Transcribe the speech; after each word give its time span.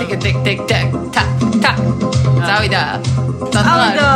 ტიკ 0.00 0.12
ტიკ 0.22 0.36
ტიკ 0.44 0.60
ტაკ 0.68 0.92
ტაკ 1.14 1.28
ტაკ 1.62 1.78
წავიდა. 2.46 2.84
წავიდა. 3.52 4.08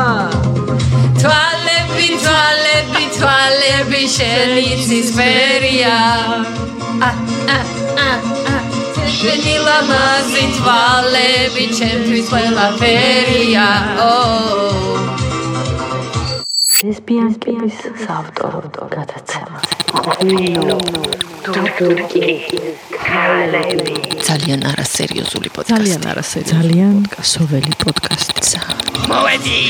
თვალები 1.20 2.06
თვალები 2.22 3.04
თვალები 3.16 4.02
შენი 4.14 4.64
ცისფერია 4.86 5.98
ა 7.08 7.10
ა 7.56 7.58
ა 8.06 8.08
ა. 8.54 8.56
შენი 9.18 9.54
ლამაზი 9.66 10.44
თვალები 10.56 11.64
ჩემთვის 11.76 12.26
ყველაფერია 12.32 13.68
ო 14.08 14.93
ლესბიანკების 16.84 17.76
საავტორო 18.04 18.88
გადაცემა. 18.92 19.58
კვინო 20.04 20.76
თურქი 21.46 22.34
ქალები. 22.92 23.94
ძალიან 24.28 24.60
არასერიოზული 24.70 25.48
პოდკასტი. 25.56 25.80
ძალიან 25.80 26.04
არასე 26.12 26.38
ძალიან 26.52 26.94
კასოველი 27.14 27.72
პოდკასტი. 27.80 28.60
მოვედი 29.08 29.60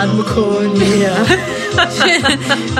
არ 0.00 0.10
მქონია. 0.16 1.14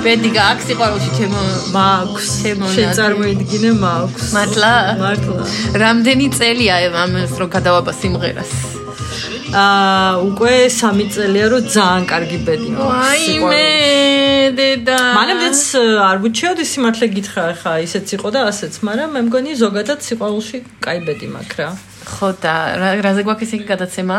ბედი 0.04 0.30
გაქვს 0.40 0.64
სიყვარულში 0.72 1.10
ჩემო 1.20 1.42
მაქვს. 1.76 2.28
ჩემო 2.42 2.66
შეწარმოიდგინე 2.76 3.70
მაქვს. 3.84 4.28
მართლა? 4.36 4.74
მართლა. 5.04 5.42
რამდენი 5.84 6.26
წელია 6.38 6.74
ამას 7.04 7.32
რომ 7.40 7.48
გადავაბა 7.56 7.92
სიმღერას 8.00 8.81
აა 9.52 10.12
უკვე 10.32 10.52
3 10.72 11.08
წელია 11.12 11.46
რომ 11.52 11.64
ძალიან 11.76 12.04
კარგი 12.08 12.38
ბედი 12.46 12.68
მაქვს 12.72 12.88
ვაიმე 12.88 13.64
დედა. 14.56 14.96
მანამდეც 15.18 15.60
არ 16.08 16.16
ვუჩიოდი 16.24 16.64
სიმართლე 16.72 17.06
გითხრა 17.16 17.44
ხა 17.60 17.72
ისეც 17.84 18.06
იყო 18.16 18.28
და 18.32 18.40
ასეც 18.48 18.74
მაგრამ 18.88 19.10
მე 19.12 19.20
მგონი 19.28 19.52
ზოგადად 19.62 19.98
სიყვარულში 20.08 20.58
კაი 20.84 20.98
ბედი 21.04 21.26
მაქვს 21.36 21.56
რა. 21.60 21.68
ხო 22.16 22.28
და 22.40 22.54
რა- 22.80 23.00
რაზე 23.04 23.22
გვაქვს 23.28 23.44
ისეთი 23.48 23.64
გადაცემა? 23.72 24.18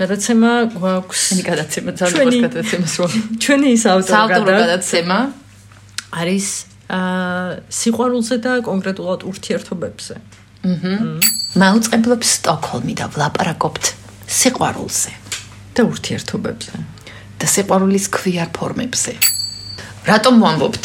გადაცემა 0.00 0.50
გვაქვს 0.76 1.20
ისეთი 1.24 1.42
გადაცემა 1.50 1.90
ძალიან 2.00 2.20
გვაქვს 2.20 2.44
გადაცემას 2.46 2.94
რო 3.00 3.06
ჩვენი 3.40 3.68
ის 3.76 3.84
ავტორი 3.94 4.52
გადაცემა? 4.60 5.18
არის 6.20 6.46
აა 6.90 7.48
სიყვარულზე 7.80 8.36
და 8.44 8.52
კონკრეტულად 8.68 9.20
ურთიერთობებზე. 9.30 10.14
მაუწყებლობს 11.62 12.28
სტოკჰოლმი 12.36 12.94
და 13.00 13.06
ვლაპარაკობთ 13.14 13.84
სიყვარულზე 14.30 15.12
და 15.74 15.80
ურთიერთობებზე 15.90 16.74
და 17.40 17.46
სიყვარულის 17.50 18.06
ქვიარ 18.14 18.50
ფორმებზე. 18.54 19.12
რატომ 20.00 20.34
ვამბობთ 20.40 20.84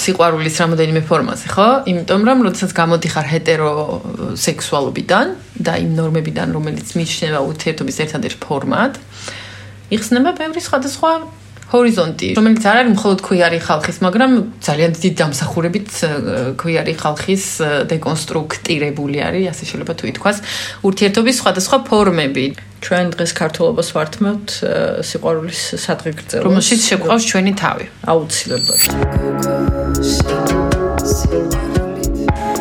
სიყვარულის 0.00 0.56
რამოდენიმე 0.62 1.02
ფორმაზე, 1.04 1.46
ხო? 1.52 1.68
იმიტომ 1.90 2.22
რომ 2.24 2.38
როდესაც 2.48 2.70
გამოდიხარ 2.72 3.26
ჰეტერო 3.28 3.72
სექსუალობიდან 4.40 5.26
და 5.60 5.72
იმ 5.84 5.90
ნორმებიდან, 6.00 6.48
რომელიც 6.56 6.88
მიიჩნევა 6.96 7.40
ურთიერთობის 7.44 7.96
ერთადერთ 8.04 8.38
ფორმად, 8.40 8.92
იხსნება 9.92 10.30
ბევრი 10.40 10.60
სხვადასხვა 10.64 11.12
ჰორიზონტი, 11.74 12.28
რომელიც 12.38 12.64
არ 12.70 12.76
არის 12.80 12.92
მხოლოდ 12.94 13.18
ქვიარი 13.26 13.58
ხალხის, 13.66 13.96
მაგრამ 14.06 14.30
ძალიან 14.62 14.90
დიდი 14.94 15.10
დამსახურებით 15.20 15.90
ქვიარი 16.60 16.94
ხალხის 17.02 17.44
დეკონსტრუქტირებული 17.90 19.18
არის, 19.26 19.44
ასე 19.50 19.62
შეიძლება 19.74 19.92
თუ 19.98 20.04
ითქვას, 20.14 20.38
ურთიერთობის 20.86 21.36
სხვადასხვა 21.42 21.78
ფორმები. 21.90 22.46
ჩვენ 22.84 23.16
დღეს 23.16 23.32
ქართულობას 23.40 23.88
ვართმევთ 23.96 24.48
სიყვარულის 25.08 25.60
სადღი 25.80 26.12
გრძელს 26.20 26.44
რომელშიც 26.44 26.80
შეგვყავს 26.84 27.24
ჩვენი 27.32 27.52
თავი. 27.56 27.88
აუცილებლად 28.12 28.80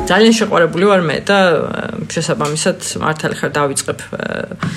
ძალიან 0.03 0.33
შეყვარებული 0.35 0.87
ვარ 0.89 1.01
მე 1.07 1.15
და 1.23 1.37
შესაბამისად 2.11 2.87
მართალი 2.99 3.35
ხარ 3.39 3.51
დავიწყებ 3.55 4.01
აა, 4.17 4.71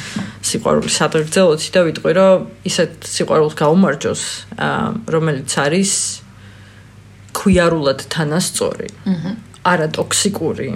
სიყვარულის 0.47 0.99
სადღი 1.01 1.23
გრძელոցი 1.27 1.73
და 1.75 1.81
ვიტყვი 1.89 2.13
რომ 2.15 2.45
ისეთ 2.71 3.09
სიყვარულს 3.11 3.57
გაუმარჯოს 3.59 4.23
რომელიც 5.17 5.57
არის 5.67 5.93
ქვიარულად 7.35 8.07
თანასწორი 8.15 8.89
არა 9.67 9.89
ტოქსიკური 9.99 10.69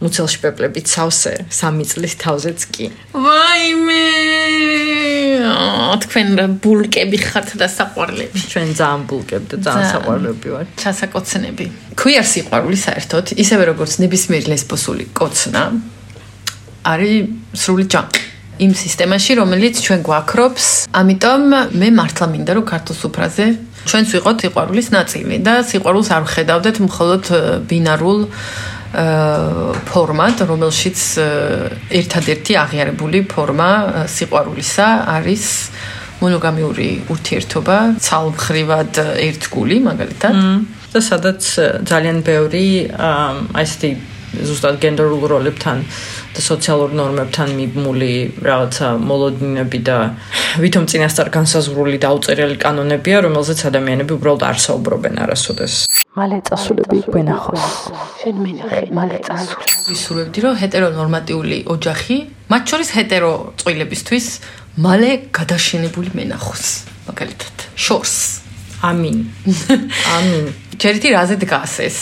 მუცელში 0.00 0.38
პეპლებით 0.40 0.86
სავსე 0.88 1.32
სამი 1.52 1.84
წლის 1.84 2.14
თავზეც 2.22 2.60
კი. 2.72 2.86
ვაიმე 3.12 4.04
თქვენ 6.00 6.28
რა 6.40 6.46
ბულკები 6.64 7.18
ხართ 7.20 7.48
და 7.60 7.68
საყვარლები. 7.68 8.38
ჩვენ 8.52 8.68
ძალიან 8.80 9.02
ბულკებ 9.10 9.42
და 9.50 9.56
ძალიან 9.66 9.88
საყვარლები 9.92 10.48
ვარ 10.54 10.66
ჩასაკოცნები. 10.80 11.66
ქვიარ 12.00 12.26
სიყვარული 12.32 12.78
საერთოდ 12.86 13.24
ისევე 13.42 13.62
როგორც 13.70 13.92
ნებისმიერ 14.00 14.44
ლესბოსული 14.50 15.04
კოცნა 15.12 15.62
არის 16.92 17.16
სრული 17.60 17.84
ჯანყი 17.92 18.22
იმ 18.64 18.72
სისტემაში 18.76 19.32
რომელიც 19.40 19.74
ჩვენ 19.84 20.00
გვაქრობს. 20.08 20.64
ამიტომ 21.00 21.42
მე 21.80 21.88
მართლა 22.00 22.26
მინდა 22.32 22.52
რომ 22.56 22.64
ქართულ 22.72 22.96
სუფრაზე 23.02 23.46
ჩვენც 23.88 24.08
ვიყოთ 24.16 24.36
სიყვარულის 24.44 24.88
ნაწილი 24.96 25.36
და 25.44 25.54
სიყვარულს 25.64 26.08
არ 26.12 26.22
ვხედავდეთ 26.28 26.76
მხოლოდ 26.88 27.24
ბინარულ 27.68 28.20
ფორმად, 28.90 30.42
რომელშიც 30.50 31.00
ერთადერთი 31.94 32.52
აღიარებული 32.58 33.22
ფორმა 33.30 33.70
სიყვარულისა 34.10 34.88
არის 35.14 35.44
მონოგამიური 36.20 36.88
ურთიერთობა, 37.14 37.76
ცალმხრივად 38.02 38.92
ერთგული, 39.30 39.76
მაგალითად. 39.86 40.34
და 40.90 40.98
სადაც 40.98 41.42
ძალიან 41.86 42.18
ბევრი 42.26 42.90
აი 42.98 43.62
ესეთი 43.62 43.90
ზუსტად 44.30 44.78
გენდერულ 44.82 45.22
როლებთან 45.30 45.82
და 46.34 46.40
სოციალურ 46.42 46.94
ნორმებთან 46.94 47.48
მიბმული 47.58 48.12
რაღაცა 48.46 48.88
მოლოდინები 49.02 49.80
და 49.86 49.98
ვითომ 50.62 50.86
წინასწარ 50.90 51.28
განსაზღვრული 51.34 51.98
და 52.02 52.10
უწერელი 52.14 52.56
კანონებია, 52.62 53.26
რომელზეც 53.26 53.66
ადამიანები 53.70 54.12
უბრალოდ 54.18 54.42
არ 54.50 54.58
საუბრობენ 54.66 55.14
არასოდეს. 55.26 55.89
მალე 56.20 56.38
წასულები 56.44 56.98
გვენახოს. 57.08 57.66
შენ 58.20 58.36
მენახე, 58.44 58.80
მალე 58.92 59.18
წასულ. 59.24 59.62
ვისურვებდი, 59.88 60.38
რომ 60.44 60.54
ჰეტერონორმატიული 60.60 61.58
ოჯახი, 61.72 62.16
მათ 62.52 62.62
შორის 62.68 62.88
ჰეტერო 62.96 63.32
წყვილებისთვის, 63.56 64.26
მალე 64.84 65.10
გადაშენებული 65.32 66.12
მენახოს, 66.20 66.64
მაგალითად. 67.08 67.56
შორს. 67.72 68.16
ამინ. 68.84 69.16
ამინ. 70.16 70.44
ჯერითი 70.80 71.08
რაზე 71.12 71.36
დგას 71.40 71.72
ეს 71.84 71.98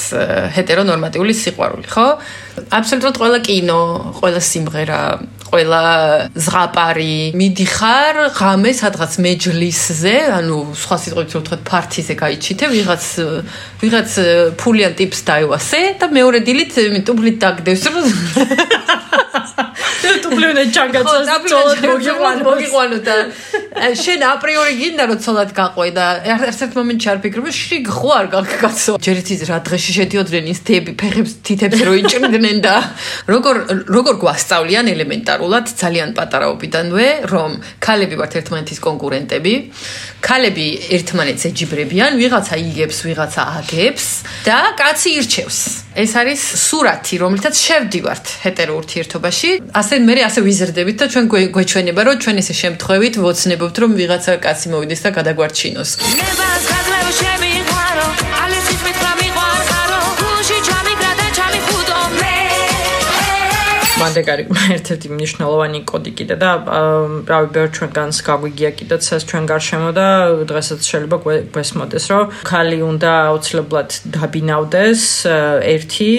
ჰეტერონორმატიული 0.54 1.34
სიყვარული, 1.34 1.86
ხო? 1.90 2.06
აბსოლუტურად 2.74 3.16
ყველა 3.22 3.38
კინო, 3.46 3.82
ყველა 4.18 4.40
სიმღერა, 4.42 5.00
ყველა 5.48 5.82
ზღაპარი 6.36 7.16
მიდიხარ 7.40 8.20
ღამე 8.36 8.72
სადღაც 8.76 9.12
მეჯლისზე, 9.24 10.14
ანუ 10.38 10.58
სხვა 10.76 10.96
სიტყვებით 11.02 11.32
რო 11.36 11.40
ვთქვათ, 11.42 11.62
პარტიზე 11.68 12.14
გაიჩითე, 12.22 12.70
ვიღაც 12.74 13.04
ვიღაც 13.82 14.10
ფულიან 14.60 14.92
ტიპს 15.00 15.20
დაევასე 15.28 15.80
და 16.00 16.06
მეორე 16.12 16.38
დილით 16.44 16.72
э, 16.78 17.00
ტუბლით 17.08 17.40
დაგდევს, 17.40 17.82
რომ 17.88 18.04
ტუბლივნა 20.24 20.62
ჯანგაცას 20.74 21.28
მოგიყვანო 21.88 22.44
მოგიყვანო 22.46 22.98
და 23.08 23.16
შენ 23.98 24.24
აპრიორი 24.28 24.74
გინდა 24.80 25.04
რომ 25.10 25.18
ცოლად 25.24 25.50
გაყვე 25.58 25.88
და 25.96 26.06
ერთ-ერთ 26.34 26.72
მომენტში 26.78 27.08
არ 27.12 27.18
ფიქრობ 27.24 27.46
შიგ 27.58 27.90
ხო 27.98 28.10
არ 28.18 28.26
გაგკაცო 28.34 28.92
ჯერითი 29.06 29.34
რა 29.50 29.58
დღეში 29.68 29.92
შედიოდნენ 29.98 30.46
ის 30.52 30.60
თები 30.68 30.92
ფეხებს 31.00 31.32
თითებს 31.46 31.80
რო 31.88 31.94
იჭრდნენ 32.02 32.58
და 32.66 32.74
როგორ 33.32 33.56
როგორ 33.96 34.14
გვასწავლიან 34.22 34.92
ელემენტარულად 34.94 35.66
ძალიან 35.82 36.14
პატარაობიდანვე 36.18 37.08
რომ 37.32 37.50
ქალები 37.82 38.14
ვართ 38.20 38.38
ერთმანეთის 38.42 38.78
კონკურენტები 38.86 39.54
ქალები 40.28 40.66
ერთმანეთს 40.98 41.50
ეჯიბრებიან 41.50 42.18
ვიღაცა 42.22 42.56
იგებს 42.68 42.98
ვიღაცა 43.08 43.42
აგებს 43.62 44.06
და 44.46 44.58
კაცი 44.78 45.10
ირჩევს 45.18 45.87
ეს 45.98 46.12
არის 46.20 46.40
სურათი 46.68 47.14
რომელთაც 47.22 47.54
შევდივართ 47.66 48.26
ჰეტერო 48.44 48.72
ურთიერთობაში 48.80 49.50
ასე 49.80 49.94
მე 50.06 50.14
ასე 50.28 50.40
ვიზრდებით 50.48 50.96
და 51.02 51.06
ჩვენ 51.12 51.24
გვე- 51.32 51.50
გვეჩვენება 51.56 52.00
რომ 52.06 52.16
ჩვენ 52.22 52.36
ესე 52.42 52.54
შემთხვევით 52.62 53.14
ვოცნებობთ 53.24 53.76
რომ 53.82 53.90
ვიღაცა 53.98 54.32
კაცი 54.44 54.66
მოვიდეს 54.72 55.00
და 55.04 55.10
გადაგვარჩინოს. 55.18 55.90
ნებას 56.18 56.62
გაძლევ 56.70 57.06
შემიყვარო 57.20 58.06
ალისის 58.42 58.57
არის 63.98 64.46
ერთ-ერთი 64.78 65.08
მნიშვნელოვანი 65.10 65.80
კოდი 65.90 66.12
კიდე 66.18 66.34
და 66.38 66.50
რავი 67.26 67.48
ბევრ 67.54 67.70
ჩვენგანს 67.74 68.18
გაგვიგია 68.28 68.70
კიდეც 68.78 69.02
ეს 69.16 69.22
ჩვენ 69.26 69.44
გარშემო 69.50 69.90
და 69.98 70.06
დღესაც 70.46 70.80
შეიძლება 70.86 71.16
გვესმოდეს 71.54 72.04
რომ 72.12 72.30
ქალი 72.46 72.78
უნდა 72.86 73.10
აუცილებლად 73.30 73.90
დაბინავდეს 74.14 75.02
ერთი 75.74 76.12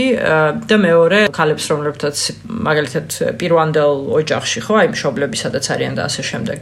და 0.67 0.75
მეორე 0.75 1.19
ქალებს 1.31 1.65
რომლებთაც 1.71 2.17
მაგალითად 2.67 3.07
პირვანდელ 3.39 3.93
ოჯახში 4.19 4.59
ხო 4.67 4.73
აი 4.83 4.87
მშობლები 4.95 5.37
სადაც 5.39 5.65
არიან 5.71 5.93
და 5.95 6.01
ასე 6.11 6.21
შემდეგ 6.29 6.59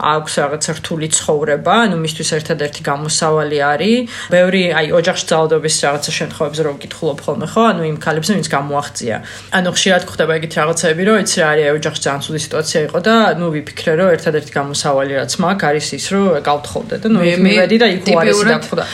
აქვს 0.00 0.32
რაღაც 0.40 0.64
რთული 0.80 1.08
ცხოვრება 1.12 1.74
ანუ 1.86 1.96
მისთვის 2.00 2.30
ერთადერთი 2.40 2.80
გამოსავალი 2.88 3.58
არის. 3.72 4.16
ბევრი 4.32 4.62
აი 4.78 4.86
ოჯახში 4.96 5.24
ძალადობის 5.30 5.76
რაღაცა 5.84 6.10
შემთხვევებზე 6.18 6.62
რო 6.64 6.72
ვკითხულობ 6.76 7.18
ხოლმე 7.26 7.46
ხო 7.52 7.62
ანუ 7.70 7.82
იმ 7.90 7.96
ქალებს 8.00 8.28
ვინც 8.32 8.46
გამოაღწია. 8.56 9.16
ანუ 9.56 9.68
ხშირად 9.76 10.05
გვხდება 10.08 10.32
ეგეთ 10.38 10.52
რაღაცები 10.60 11.02
რომ 11.08 11.16
იცი 11.22 11.36
რა 11.42 11.48
არის 11.52 11.66
ოჯახში 11.76 12.00
ძალიან 12.06 12.22
ცუდი 12.26 12.40
სიტუაცია 12.46 12.80
იყო 12.86 12.98
და 13.06 13.14
ნუ 13.40 13.46
ვიფიქრე 13.56 13.92
რომ 14.00 14.08
ერთადერთი 14.16 14.50
გამოსავალი 14.56 15.12
რაც 15.20 15.32
მაქვს 15.44 15.66
არის 15.70 15.86
ის 15.98 16.06
რომ 16.14 16.24
გავთხოვდე 16.48 16.94
და 17.02 17.06
ნუ 17.12 17.18
მივედი 17.46 17.76
და 17.82 17.86
იქ 17.96 18.00
უარესი 18.06 18.06
ტიპიურად- 18.06 18.52
დაგვხდა 18.56 18.84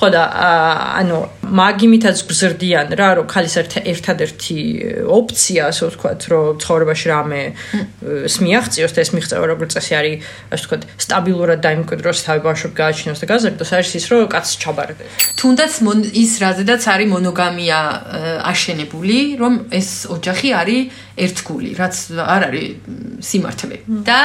ხო 0.00 0.06
და 0.14 0.22
ანუ 1.00 1.18
მაგიმითაც 1.50 2.16
გზრდიან 2.30 2.88
რა 3.00 3.08
რომ 3.20 3.26
ქალის 3.30 3.54
ერთ- 3.60 3.84
ერთადერთი 3.92 4.58
ოპცია 5.18 5.62
ასე 5.70 5.82
ვთქვათ 5.90 6.20
რომ 6.30 6.58
ცხოვრებაში 6.62 7.06
რამე 7.10 7.40
მიაღწიოს 8.46 8.92
და 8.94 9.00
ეს 9.04 9.10
მიღწევა 9.16 9.44
როგორც 9.52 9.70
წესი 9.76 9.92
არის 10.00 10.16
ასე 10.54 10.62
ვთქვათ 10.64 10.82
სტაბილურად 11.04 11.60
დაიმკვიდროს 11.66 12.18
თავი 12.26 12.40
ბავშვები 12.46 12.74
გააჩინოს 12.80 13.20
და 13.22 13.26
გაზრდოს 13.30 13.70
არის 13.76 13.90
ის 14.00 14.06
რომ 14.10 14.28
კაცს 14.30 14.52
ჩაბარდეს 14.62 15.12
თუნდაც 15.40 15.72
ის 16.14 16.32
რაზედაც 16.42 16.82
არის 16.94 17.08
მონოგამია 17.10 17.78
აშენებული, 18.44 19.18
რომ 19.40 19.52
ეს 19.72 20.06
ოჯახი 20.10 20.50
არის 20.60 20.98
ერთგული, 21.20 21.70
რაც 21.76 21.94
არ 22.16 22.42
არის 22.48 22.68
სიმართლე. 23.28 23.76
და 24.08 24.20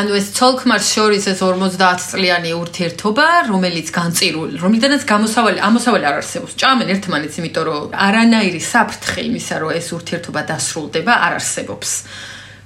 ანუ 0.00 0.12
ეს 0.18 0.26
ცოლ-ქმარს 0.34 0.88
შორის 0.96 1.24
ეს 1.32 1.40
50 1.42 2.00
წლიანი 2.10 2.50
ურთიერთობა, 2.62 3.26
რომელიც 3.52 3.88
განწირული, 3.94 4.54
რომლიდანაც 4.58 5.02
გამოსავალი, 5.06 5.58
ამოსავალი 5.68 6.04
არ 6.10 6.16
არსებობს. 6.20 6.52
ჭამენ 6.70 6.90
ერთმანეთს, 6.94 7.36
იმიტომ 7.42 7.64
რომ 7.66 7.94
არანაირი 8.06 8.60
საფრთხე 8.62 9.20
იმისა, 9.26 9.54
რომ 9.58 9.70
ეს 9.74 9.86
ურთიერთობა 9.90 10.40
დასრულდება, 10.50 11.12
არ 11.26 11.32
არსებობს. 11.40 11.90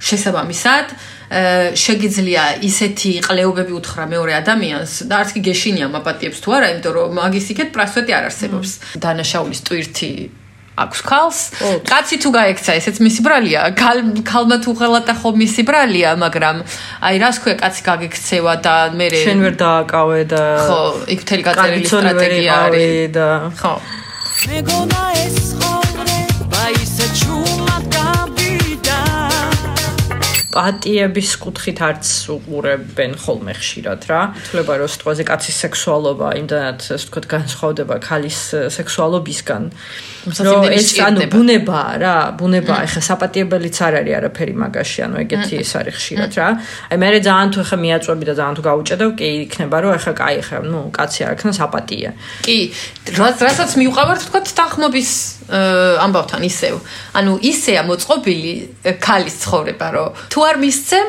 შესაბამისად, 0.05 0.87
შეგიძლია 1.85 2.43
ისეთი 2.69 3.13
ყლეობები 3.25 3.73
უთხრა 3.81 4.05
მეორე 4.13 4.33
ადამიანს 4.45 4.93
და 5.09 5.25
არც 5.25 5.31
კი 5.35 5.41
გეშინია 5.49 5.89
მაპატიებს 5.89 6.39
თუ 6.45 6.49
არა, 6.53 6.67
იმიტომ 6.77 6.93
რომ 7.01 7.17
მაგის 7.17 7.47
იქეთ 7.57 7.69
პრასვეტი 7.73 8.13
არ 8.13 8.25
არსებობს. 8.29 8.71
დანაშაულის 9.01 9.61
ტვირთი 9.65 10.13
აქვს 10.75 11.01
ქალს. 11.07 11.39
კაცი 11.87 12.17
თუ 12.19 12.29
გაექცა, 12.35 12.71
ესეც 12.75 12.97
მისი 12.99 13.21
ბრალია. 13.23 13.61
ქალ 13.79 13.99
ქალმა 14.27 14.59
თუ 14.59 14.71
ხელატა 14.75 15.15
ხო 15.23 15.31
მისი 15.39 15.63
ბრალია, 15.71 16.11
მაგრამ 16.19 16.57
აი 16.99 17.15
რას 17.23 17.39
ქვია 17.43 17.57
კაცი 17.63 17.83
გაგექცევა 17.87 18.55
და 18.59 18.75
მე 18.99 19.07
შენ 19.15 19.39
ვერ 19.47 19.55
დააკავე 19.55 20.21
და 20.35 20.43
ხო, 20.67 20.81
იქ 21.15 21.21
მთელი 21.23 21.43
გაწერილი 21.47 21.87
სტრატეგია 21.87 22.53
არის. 22.67 22.91
და 23.15 23.29
ხო. 23.55 23.75
მეგონა 24.43 25.03
ეს 25.14 25.14
ხოვრება 25.14 25.14
პატიების 30.55 31.31
კუთხით 31.43 31.79
არც 31.83 32.07
უყურებენ 32.31 33.13
ხოლმე 33.19 33.55
ხშირად 33.59 34.01
რა. 34.07 34.21
თვლება 34.47 34.73
რომ 34.79 34.89
სიტყვაზე 34.95 35.23
კაცის 35.27 35.57
სექსუალობა 35.65 36.29
იმდანაც 36.41 36.81
ასე 36.95 37.05
ვთქვათ 37.05 37.27
განსხვავდება 37.35 37.95
ქალის 37.99 38.39
სექსუალობისგან. 38.71 39.63
რომ 40.25 40.63
ეს 40.79 40.89
ანუ 41.05 41.27
ბუნებაა 41.35 41.93
რა, 42.01 42.17
ბუნებაა. 42.39 42.81
ეხლა 42.87 43.03
საპატიებელიც 43.11 43.77
არ 43.83 43.95
არის 44.01 44.15
არაფერი 44.19 44.55
მაგაში, 44.63 44.99
ანუ 45.05 45.17
ეგეთი 45.25 45.55
ეს 45.61 45.73
არის 45.75 45.95
ხშირად 45.99 46.33
რა. 46.39 46.49
აი 46.95 46.97
მე 47.03 47.09
ძალიან 47.29 47.49
თუ 47.53 47.59
ეხლა 47.65 47.77
მიაწვევი 47.85 48.25
და 48.25 48.35
ძალიან 48.39 48.55
თუ 48.55 48.63
გაუჭედავ, 48.71 49.11
კი 49.19 49.29
იქნება 49.45 49.77
რომ 49.85 49.93
ეხლა 49.99 50.13
კაი 50.21 50.35
ეხლა 50.41 50.59
ნუ 50.71 50.81
კაცი 50.97 51.21
არ 51.29 51.35
ქნა 51.41 51.53
საპატია. 51.59 52.11
კი, 52.47 52.59
რასაც 53.21 53.71
მიუყავართ 53.81 54.23
თქვა 54.29 54.41
თანხმობის 54.55 55.11
ამბავთან 55.49 56.43
ისევ. 56.49 56.75
ანუ 57.19 57.33
ისეა 57.43 57.83
მოწყობილი 57.89 58.55
ქალის 59.01 59.37
ცხოვრება, 59.45 59.87
რომ 59.95 60.09
თუ 60.33 60.39
არ 60.49 60.57
მისცემ, 60.65 61.09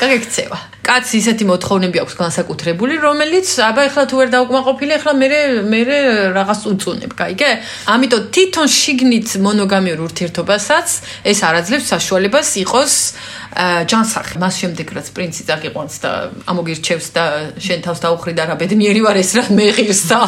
გაგექცევა. 0.00 0.58
კაცი 0.84 1.16
ისეთი 1.22 1.44
მოთხოვნები 1.48 1.98
აქვს 2.02 2.14
განსაკუთრებული, 2.18 2.94
რომელიც 3.00 3.48
აბა 3.64 3.82
ეხლა 3.88 4.02
თუ 4.04 4.14
ვერ 4.20 4.28
დაუკმაყოფილი, 4.34 4.92
ეხლა 5.00 5.12
მე 5.16 5.28
მე 5.70 5.80
რაღაც 6.36 6.60
უწუნებ, 6.70 7.12
გაიგე? 7.16 7.50
ამიტომ 7.94 8.22
თვითონ 8.34 8.68
შიგნით 8.68 9.28
მონოგამიურ 9.46 10.00
ურთიერთობასაც 10.04 10.88
ეს 11.24 11.38
არაძლევს 11.48 11.86
საშუალებას 11.88 12.48
იყოს 12.64 12.92
ა, 13.04 13.43
ჯანსაღი. 13.54 14.38
მას 14.42 14.54
შემდეგ 14.62 14.86
რაც 14.98 15.06
პრინცი 15.14 15.42
წაგიყვანს 15.46 15.96
და 16.02 16.10
ამოგირჩევს 16.50 17.08
და 17.14 17.24
შენ 17.62 17.80
თავს 17.86 17.98
დაუხრიდა 18.02 18.42
რა 18.50 18.54
ბედნიერი 18.58 19.00
ვარ 19.06 19.16
ეს 19.22 19.30
რა 19.38 19.44
მეღირს 19.54 20.02
და 20.10 20.18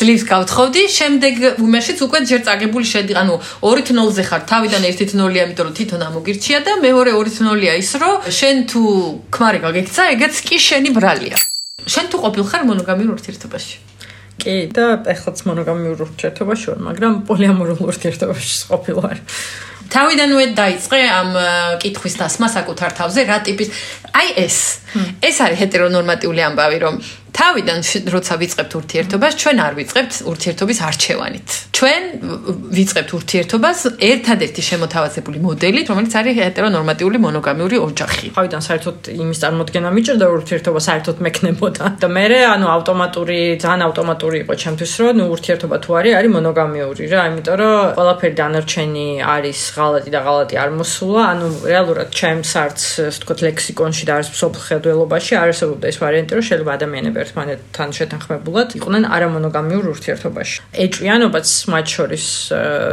ძლივს 0.00 0.24
გავთხოვდი, 0.32 0.82
შემდეგ 0.88 1.34
უმაშიც 1.60 1.98
უკვე 2.06 2.18
ჯერ 2.32 2.40
წაგებული 2.48 2.86
შედი, 2.88 3.12
ანუ 3.12 3.34
2-0-ზე 3.60 4.22
ხარ, 4.24 4.42
თავიდან 4.48 4.82
1-0-ია, 4.88 5.42
იმიტომ 5.52 5.64
რომ 5.68 5.74
თვითონ 5.76 6.00
ამოგირჩია 6.08 6.58
და 6.64 6.72
მეორე 6.80 7.10
2-0-ია 7.12 7.72
ის, 7.76 7.90
რომ 8.00 8.14
შენ 8.40 8.56
თუ 8.72 8.82
ქმარი 9.28 9.58
გაგექცა, 9.60 10.02
ეგეც 10.16 10.34
კი 10.48 10.56
შენი 10.56 10.90
ბრალია. 10.96 11.36
შენ 11.92 12.06
თუ 12.08 12.16
ყოფილ 12.24 12.42
ხარ 12.48 12.62
მონოგამიურ 12.72 13.10
ურთიერთობაში? 13.20 13.74
კი, 14.40 14.54
და 14.72 14.84
ეხლაც 15.12 15.38
მონოგამიურ 15.44 15.98
ურთიერთობაში 16.08 16.66
ვარ, 16.72 16.80
მაგრამ 16.88 17.12
პოლიამორულ 17.28 17.78
ურთიერთობაში 17.84 18.54
ყოფილი 18.72 18.96
ვარ. 18.96 19.16
თავიდანვე 19.92 20.44
დაიწყე 20.56 21.00
ამ 21.12 21.30
ა, 21.36 21.48
კითხვის 21.82 22.14
დასმა 22.20 22.48
საკუთარ 22.48 22.90
თავზე, 22.96 23.20
რა 23.28 23.38
ტიპის 23.44 23.68
აი 24.16 24.28
ეს. 24.44 24.56
ეს 25.20 25.36
არის 25.44 25.58
ჰეტერონორმატიული 25.62 26.40
ამბავი, 26.48 26.78
რომ 26.84 26.94
თავიდან 27.32 27.78
როცა 28.14 28.34
ვიწყებთ 28.42 28.72
ურთიერთობას, 28.80 29.32
ჩვენ 29.42 29.56
არ 29.66 29.72
ვიწყებთ 29.78 30.12
ურთიერთობის 30.32 30.78
არჩევანით. 30.88 31.48
ჩვენ 31.76 32.02
ვიწყებთ 32.76 33.10
ურთიერთობას 33.18 33.78
ერთადერთი 34.10 34.62
შემოთავაზებული 34.70 35.38
მოდელით, 35.46 35.86
რომელიც 35.90 36.12
არის 36.20 36.34
ჰეტერონორმატიული 36.42 37.18
მონოგამიური 37.26 37.76
ოჯახი. 37.88 38.26
თავიდან 38.36 38.62
საერთოდ 38.68 38.96
იმის 39.22 39.38
წარმოქმნა 39.42 39.88
მიჭირდა 39.96 40.26
ურთიერთობა 40.36 40.80
საერთოდ 40.88 41.16
მექნებოდა 41.26 41.84
და 42.02 42.08
მე 42.12 42.24
ანუ 42.52 42.66
ავტომატური 42.76 43.38
ძალიან 43.62 43.82
ავტომატური 43.88 44.36
იყო 44.44 44.54
ჩემთვის 44.62 44.92
რომ 45.02 45.14
ნუ 45.18 45.24
ურთიერთობა 45.34 45.76
თუ 45.84 45.90
არის 45.98 46.12
არის 46.18 46.30
მონოგამიური 46.36 47.02
რა 47.12 47.22
იმიტომ 47.30 47.56
რომ 47.60 47.92
ყველაფერი 47.98 48.34
დანარჩენი 48.40 49.06
არის 49.34 49.60
ღალატი 49.76 50.10
და 50.14 50.20
ღალატი 50.26 50.54
არ 50.62 50.70
მოსულა 50.78 51.22
ანუ 51.32 51.46
რეალურად 51.72 52.08
ჩემს 52.18 52.52
არც 52.64 52.80
ვთქვათ 53.16 53.40
ლექსიკონში 53.48 54.04
და 54.08 54.12
არც 54.18 54.28
მსოფლმხედველობაში 54.34 55.32
არ 55.42 55.48
არსებობდა 55.52 55.86
ეს 55.92 55.98
ვარიანტი 56.02 56.32
რომ 56.36 56.44
შეიძლება 56.48 56.72
ადამიანები 56.78 57.18
ერთმანეთთან 57.22 57.88
შეთანხმებულად 57.98 58.68
იყვნენ 58.78 59.04
არამონოგამიურ 59.16 59.84
ურთიერთობაში. 59.92 60.56
ეჭვიანობაც 60.84 61.48
მათ 61.72 61.86
შორის 61.94 62.26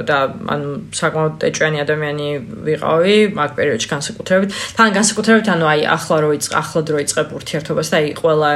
და 0.10 0.18
ანუ 0.54 0.70
საკმაოდ 1.00 1.36
ეჭვიანი 1.50 1.78
ადამიანი 1.86 2.28
ვიყავი 2.70 3.16
მაგ 3.40 3.52
პერიოდში 3.60 3.88
განსაკუთრებით. 3.96 4.50
თან 4.78 4.90
განსაკუთრებით 4.98 5.48
ანუ 5.54 5.66
აი 5.74 5.82
ახლა 5.98 6.18
რო 6.24 6.30
ახლა 6.62 6.82
დრო 6.88 6.98
იწყებ 7.06 7.28
ურთიერთობას 7.40 7.88
და 7.92 7.96
აი 8.00 8.08
ყველა 8.22 8.52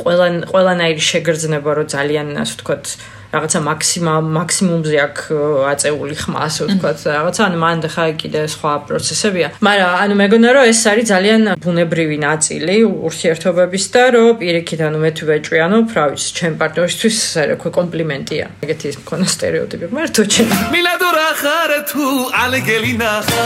ყველა 0.00 0.26
ყველანაირი 0.50 1.02
შეგრძნება 1.10 1.70
რო 1.76 1.84
ძალიან 1.94 2.26
ასე 2.42 2.54
ვთქვათ 2.56 2.84
რაღაცა 3.30 3.60
მაქსიმა 3.62 4.14
მაქსიმუმზე 4.36 4.96
ö, 5.30 5.38
აწეული 5.70 6.16
ხმა 6.18 6.38
ასე 6.46 6.66
ვთქვათ 6.66 6.98
რაღაცა 7.14 7.42
ანუ 7.46 7.58
მანდ 7.62 7.84
ხა 7.94 8.04
კიდე 8.22 8.40
სხვა 8.54 8.72
პროცესებია 8.90 9.48
მაგრამ 9.66 9.92
ანუ 10.02 10.14
მეგონა 10.22 10.48
რომ 10.56 10.64
ეს 10.72 10.80
არის 10.90 11.06
ძალიან 11.14 11.42
ბუნებრივი 11.62 12.18
ნაწილი 12.26 12.76
ურთიერთობების 13.06 13.84
და 13.94 14.04
რომ 14.14 14.28
პირიქით 14.42 14.80
ანუ 14.88 14.98
მე 15.04 15.10
თუ 15.14 15.22
ვეჭვიანობ 15.30 15.86
რა 15.94 16.04
ვიცი 16.10 16.30
ჩემ 16.38 16.54
პარტნიორისთვის 16.60 17.18
რა 17.48 17.54
ქვია 17.62 17.72
კომპლიმენტია 17.78 18.44
ეგეთი 18.66 18.86
ის 18.90 18.96
მქონა 19.02 19.26
სტერეოტიპი 19.34 19.86
მართო 19.94 20.22
ჩემ 20.34 20.50
მილადო 20.74 21.08
რა 21.18 21.30
ხარ 21.42 21.72
თუ 21.90 22.04
ალგელი 22.42 22.94
ნახა 22.98 23.44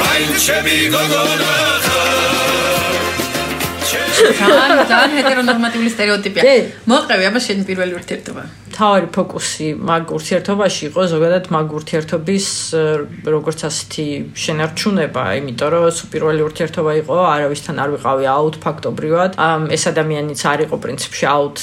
მაინჩები 0.00 0.76
გოგონა 0.96 1.52
ძალიან 4.12 4.86
ძალიან 4.90 5.12
ჰეტერონორმატიული 5.18 5.90
სტერეოტიპია. 5.94 6.42
კი. 6.46 6.56
მოყევი 6.90 7.24
აბა 7.30 7.40
შენი 7.46 7.62
პირველი 7.68 7.92
ურთიერთობა. 7.98 8.42
თავი 8.72 9.06
ფოკუსი 9.14 9.68
მაგ 9.88 10.12
ურთიერთობაში 10.16 10.82
იყო 10.88 11.02
ზოგადად 11.12 11.44
მაგ 11.54 11.66
ურთიერთობის 11.78 12.46
როგორც 13.34 13.60
ასეთი 13.68 14.06
შენარჩუნება, 14.42 15.22
იმიტომ 15.40 15.68
რომ 15.72 15.84
სულ 15.96 16.08
პირველი 16.14 16.40
ურთიერთობა 16.48 16.92
იყო, 17.02 17.16
არავისთან 17.34 17.76
არ 17.82 17.88
ვიყავი 17.94 18.24
აუთ 18.36 18.54
ფაქტობრივად. 18.64 19.30
ამ 19.36 19.62
ეს 19.76 19.82
ადამიანიც 19.92 20.40
არ 20.52 20.58
იყო 20.66 20.76
პრინციპში 20.84 21.24
აუთ 21.36 21.56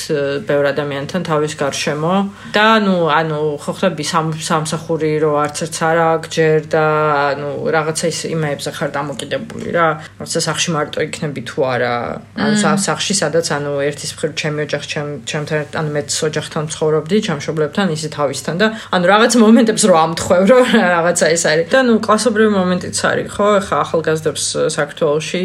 ბევრ 0.47 0.65
ადამიანთან 0.73 1.21
თავის 1.29 1.53
გარშემო 1.61 2.13
და 2.55 2.67
ნუ 2.85 2.95
ანუ 3.19 3.39
ხო 3.63 3.71
ხდები 3.79 4.03
სამ 4.11 4.27
სამსახური 4.49 5.11
რო 5.23 5.31
არც 5.43 5.57
ერთს 5.65 5.79
არ 5.89 5.97
აქვს 6.09 6.29
ჯერ 6.35 6.59
და 6.73 6.85
ანუ 7.33 7.49
რაღაცა 7.75 8.05
ის 8.13 8.19
იმეებზე 8.35 8.69
ხარ 8.77 8.89
დამოკიდებული 8.97 9.67
რა. 9.75 9.87
რაღაცა 10.19 10.39
სახში 10.47 10.69
მარტო 10.75 10.99
იქნები 11.07 11.41
თუ 11.49 11.57
არა. 11.73 11.95
ანუ 12.37 12.55
სა- 12.63 12.79
სახში 12.87 13.13
სადაც 13.21 13.47
ანუ 13.57 13.71
ერთის 13.89 14.11
მხრივ 14.15 14.31
ჩემი 14.39 14.59
ოჯახი 14.67 14.87
ჩემ 14.93 15.09
ჩემთან 15.29 15.59
ანუ 15.79 15.89
მეც 15.95 16.09
ოჯახთან 16.29 16.63
ცხოვრობდი 16.99 17.17
ჩემშობლებთან 17.23 17.91
ისე 17.95 18.09
თავისთან 18.11 18.55
და 18.59 18.67
ანუ 18.91 19.05
რაღაც 19.07 19.33
მომენტებს 19.39 19.83
რო 19.87 19.95
ამთხვევ 19.99 20.41
რო 20.51 20.59
რაღაცა 20.75 21.25
ეს 21.31 21.43
არის. 21.47 21.67
და 21.71 21.79
ნუ 21.87 21.93
კლასობრივი 22.03 22.51
მომენტიც 22.59 22.97
არის 23.09 23.27
ხო? 23.31 23.47
ეხა 23.59 23.75
ახალგაზრდებს 23.85 24.43
საქართველოში 24.75 25.43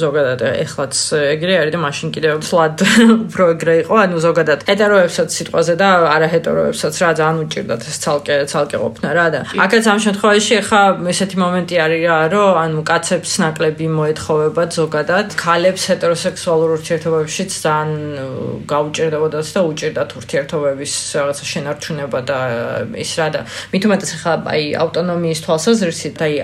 ზოგადად 0.00 0.40
ეხლაც 0.64 0.94
ეგრე 1.36 1.54
არის 1.60 1.72
და 1.76 1.80
მაშინ 1.84 2.08
კიდევ 2.16 2.34
ფლად 2.46 2.76
უფრო 3.26 3.44
ეგრე 3.54 3.74
იყო. 3.84 3.94
ანუ 4.06 4.16
ზოგადად 4.26 4.60
ეტეროებსაც 4.72 5.28
სიტყვაზე 5.36 5.74
და 5.76 5.88
არაჰეტეროებსაც 6.16 6.94
რა 7.04 7.10
ძალიან 7.20 7.36
უჭირდათ 7.44 7.82
ეს 7.84 7.96
ცალკე 8.00 8.34
ცალკე 8.48 8.76
ყოფნა 8.80 9.08
რა 9.12 9.26
და 9.36 9.40
აქაც 9.60 9.84
ამ 9.92 9.98
შემთხვევაში 10.06 10.52
ეხა 10.62 10.82
ესეთი 11.12 11.36
მომენტი 11.36 11.76
არის 11.84 12.02
რა 12.08 12.18
რომ 12.32 12.56
ანუ 12.64 12.80
კაცებს 12.90 13.32
ნაკლები 13.44 13.86
მოეთხოვებათ 13.98 14.70
ზოგადად 14.80 15.26
ქალებს 15.36 15.82
ჰეტეროსექსუალურ 15.90 16.70
ურთიერთობებშიც 16.76 17.50
ძალიან 17.66 17.90
გაუჭირდებოდათ 18.70 19.46
და 19.56 19.60
უჭირდათ 19.70 20.10
ურთიერთობების 20.46 20.94
რაღაცა 21.16 21.44
შენარჩუნება 21.50 22.20
და 22.26 22.38
ის 22.94 23.10
რა 23.18 23.26
და 23.34 23.40
მით 23.72 23.82
უმეტეს 23.86 24.12
ეხა 24.16 24.32
აი 24.46 24.62
ავტონომიის 24.78 25.40
თვალსაზრისით 25.44 26.22
აი 26.26 26.34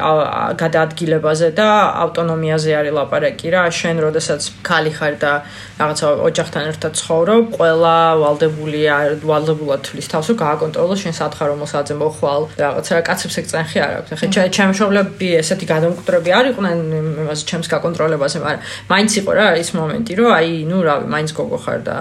გადაადგილებაზე 0.59 1.49
და 1.55 1.69
ავტონომიაზე 2.03 2.71
არის 2.83 2.93
ლაპარაკი 2.99 3.49
რა. 3.55 3.63
შენ 3.71 3.97
როდესაც 4.03 4.43
ქალი 4.67 4.93
ხარ 4.93 5.15
და 5.23 5.33
რაღაცა 5.79 6.07
ოჯახთან 6.29 6.63
ერთად 6.73 6.93
ცხოვრობ 6.99 7.45
ყველა 7.57 7.97
ვალდებული 8.23 8.81
ვალდებულად 9.23 9.81
თulis 9.87 10.07
თავს 10.13 10.27
რომ 10.33 10.37
გააკონტროლო 10.43 10.95
შენ 11.03 11.15
სათხარ 11.21 11.47
რომ 11.53 11.59
მოსაძე 11.63 11.95
მოხვალ. 12.03 12.43
რაღაცა 12.59 12.93
კაცებს 13.07 13.37
ეგ 13.39 13.47
წენხი 13.53 13.79
არ 13.87 13.93
აქვს. 14.03 14.11
ეხა 14.13 14.27
ჩემ 14.57 14.73
შობლები 14.79 15.29
ესეთი 15.43 15.67
გადამკვდრები 15.73 16.31
არ 16.39 16.45
იყვნენ 16.53 16.79
იმას 17.23 17.41
ჩემს 17.49 17.69
გაკონტროლებაზე 17.73 18.39
მაგრამ 18.43 18.63
მაინც 18.91 19.11
იყო 19.23 19.31
რა 19.39 19.47
ის 19.63 19.71
მომენტი 19.79 20.13
რომ 20.19 20.31
აი 20.39 20.51
ნუ 20.71 20.79
რავი 20.87 21.07
მაინც 21.15 21.31
გოგო 21.39 21.59
ხარ 21.65 21.81
და 21.87 21.97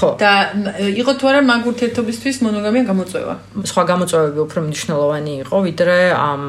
ხო. 0.00 0.10
და 0.16 0.32
იყო 0.80 1.09
თუ 1.18 1.24
არა 1.30 1.40
მაგ 1.50 1.62
ურთიერთობისთვის 1.70 2.36
მონოგამია 2.46 2.84
გამოწვევა? 2.90 3.34
სხვა 3.70 3.82
გამოწვევები 3.90 4.40
უფრო 4.46 4.58
მნიშვნელოვანი 4.66 5.32
იყო 5.42 5.56
ვიდრე 5.66 5.98
ამ 6.14 6.42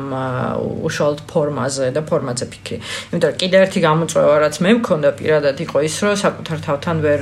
უშუალოდ 0.88 1.22
ფორმაზე 1.32 1.88
და 1.96 2.02
ფორმაზე 2.10 2.46
ფიქრი. 2.54 2.78
იმიტომ 3.12 3.30
რომ 3.32 3.38
კიდე 3.42 3.58
ერთი 3.66 3.80
გამოწვევა 3.88 4.36
რაც 4.46 4.56
მე 4.66 4.72
მქონდა 4.80 5.10
პირადად 5.20 5.58
იყო 5.66 5.78
ის 5.88 5.96
რომ 6.04 6.16
საკუთარ 6.26 6.58
თავთან 6.68 6.98
ვერ 7.06 7.22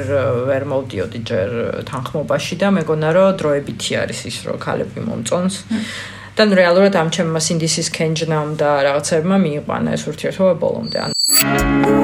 ვერ 0.49 0.63
მოვდიოდი 0.71 1.19
ჯერ 1.29 1.49
თანხმობაში 1.89 2.55
და 2.61 2.67
მეგონა 2.77 3.09
რომ 3.17 3.29
დროებითი 3.39 3.91
არის 4.03 4.19
ის 4.31 4.37
რომ 4.47 4.57
ქალები 4.65 4.99
მომწონს. 5.07 5.55
და 6.39 6.43
რეალურად 6.47 6.95
ამ 6.95 7.09
ჩემმა 7.11 7.39
სინდისის 7.43 7.87
კენჯნამ 7.91 8.55
და 8.55 8.69
რაღაცებმა 8.87 9.37
მიიყვანა 9.43 9.89
ეს 9.99 10.03
ურთიერთობა 10.07 10.53
ბოლომდე. 10.63 10.97
ან 11.03 11.98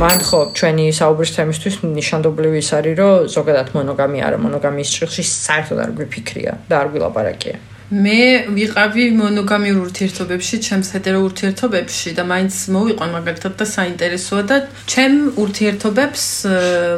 მან 0.00 0.22
ხო 0.24 0.38
ჩვენი 0.56 0.84
საუბრის 0.96 1.30
თემისთვის 1.34 1.74
ნიშანდობლივი 1.84 2.60
ის 2.62 2.70
არის 2.76 2.94
რომ 3.00 3.26
ზოგადად 3.34 3.72
მონოგამია 3.76 4.22
არა 4.30 4.38
მონოგამიის 4.46 4.92
ჭრილში 4.96 5.24
საერთოდ 5.28 5.82
არ 5.84 5.92
გვიფიქრია 5.98 6.54
და 6.70 6.78
არ 6.80 6.88
გვილაპარაკია 6.94 7.56
მე 7.90 8.54
ვიყავი 8.54 9.04
მონოგამიურ 9.18 9.78
ურთიერთობებში, 9.82 10.58
ჩემს 10.62 10.94
ჰეტერო 10.94 11.24
ურთიერთობებში 11.26 12.12
და 12.14 12.22
მაინც 12.22 12.54
მოვიყვან 12.70 13.10
მაგალითად 13.18 13.56
და 13.58 13.66
საინტერესოა 13.66 14.42
და 14.46 14.56
ჩემ 14.86 15.34
ურთიერთობებს 15.34 16.24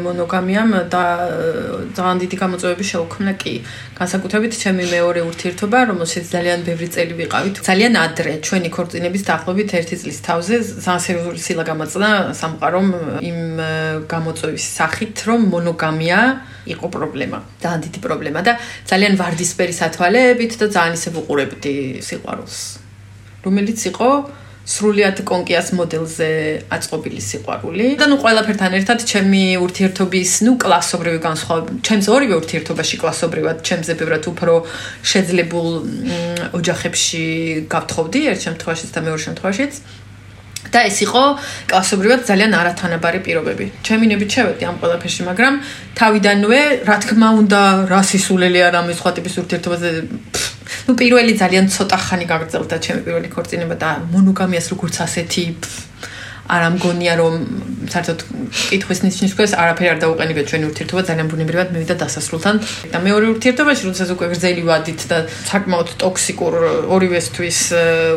მონოგამიამ 0.04 0.70
და 0.92 1.04
ძალიან 1.96 2.18
დიდი 2.28 2.36
გამოწვევები 2.44 2.84
შეუქმნა 2.92 3.32
კი. 3.40 3.54
განსაკუთრებით 3.96 4.52
ჩემი 4.52 4.84
მეორე 4.92 5.20
ურთიერთობა, 5.32 5.78
რომელშიც 5.96 6.24
ძალიან 6.28 6.60
ბევრი 6.68 6.88
წელი 6.92 7.14
ვიყავით. 7.24 7.56
ძალიან 7.64 7.92
ადრე 7.96 8.32
ჩვენი 8.44 8.68
ქორწინების 8.76 9.22
დაახლოებით 9.32 9.68
1 9.72 9.96
წლის 9.96 10.18
თავზე 10.28 10.54
ძალიან 10.84 11.02
სერიოზული 11.08 11.40
სილა 11.40 11.64
გამაწნა 11.72 12.08
სამყარომ 12.36 12.88
იმ 13.30 13.40
გამოწვევის 14.12 14.64
სახით, 14.76 15.16
რომ 15.24 15.40
მონოგამია 15.54 16.20
იყო 16.62 16.86
პრობლემა, 16.94 17.38
ძალიან 17.62 17.80
დიდი 17.86 17.98
პრობლემა 18.06 18.40
და 18.46 18.52
ძალიან 18.86 19.14
ვარდისფერი 19.18 19.74
სათვალეებით 19.74 20.52
და 20.62 20.66
ძალიან 20.82 20.98
ისე 20.98 21.08
ვუყურებდი 21.14 21.74
სიყვარულს. 22.02 22.56
რომელიც 23.46 23.78
იყო 23.90 24.10
სრულიად 24.62 25.24
კონკიას 25.26 25.72
მოდელზე 25.74 26.28
აწყობილი 26.70 27.18
სიყვარული. 27.18 27.86
და 27.98 28.06
ნუ 28.06 28.16
ყველაფერთან 28.22 28.72
ერთად 28.78 28.98
ჩემი 29.02 29.58
ურთიერთობის, 29.58 30.30
ნუ 30.46 30.52
კლასობრივი 30.62 31.18
განსხვავება, 31.18 31.70
ჩემს 31.82 32.06
ორივე 32.14 32.34
ურთიერთობაში 32.38 32.96
კლასობრივად, 33.02 33.56
ჩემზე 33.66 33.92
ბევრად 33.98 34.24
უფრო 34.30 34.52
შეძლებულ 35.02 35.68
ოჯახებში 36.58 37.24
გავთხოვდი 37.74 38.20
ერთ 38.30 38.40
შემთხვევაში 38.46 38.86
და 38.94 39.00
მეორე 39.02 39.20
შემთხვევაშიც. 39.26 39.74
და 40.72 40.88
ეს 40.88 40.98
იყო 41.04 41.22
კლასობრივად 41.68 42.20
ძალიან 42.22 42.52
არათანაბარი 42.54 43.20
პირობები. 43.26 43.66
ჩემი 43.82 44.06
ნებით 44.08 44.30
შევედი 44.30 44.62
ამ 44.70 44.76
ყველაფერში, 44.80 45.22
მაგრამ 45.26 45.54
თავიდანვე, 45.98 46.60
რა 46.86 46.96
თქმა 47.02 47.28
უნდა, 47.40 47.60
რასისულელი 47.92 48.60
არ 48.70 48.74
ამის 48.80 48.96
სხვა 49.02 49.10
ტიპის 49.18 49.34
ურთიერთობაზე 49.42 49.90
ну 50.86 50.92
პირველი 50.98 51.32
ძალიან 51.42 51.66
ცოტა 51.74 51.98
ხანი 52.06 52.26
გაგრძელდა 52.32 52.76
ჩემი 52.84 53.00
პირველი 53.06 53.28
ქორწინება 53.34 53.76
და 53.82 53.90
მონოგამიას 54.14 54.66
როგორც 54.72 54.94
ასეთი 55.06 55.44
არ 56.52 56.62
ამგონია 56.68 57.12
რომ 57.16 57.34
საერთოდ 57.92 58.22
კითხვის 58.50 59.00
ნიშნის 59.06 59.34
ქვეშ 59.38 59.52
არაფერი 59.62 59.88
არ 59.92 59.98
დაუყენებია 60.02 60.44
ჩვენი 60.50 60.64
ურთიერთობა 60.68 61.02
ძალიან 61.08 61.28
ბუნებრივად 61.32 61.68
მივიდა 61.72 61.96
დასასრულთან. 62.02 62.56
და 62.92 62.98
მეორე 63.06 63.26
ურთიერთობაში 63.34 63.82
როდესაც 63.88 64.08
უკვე 64.14 64.26
გრძელი 64.32 64.62
ვადით 64.66 65.00
და 65.06 65.18
საკმაოდ 65.30 65.88
ტოქსიკურ 66.02 66.52
ორივესთვის 66.96 67.58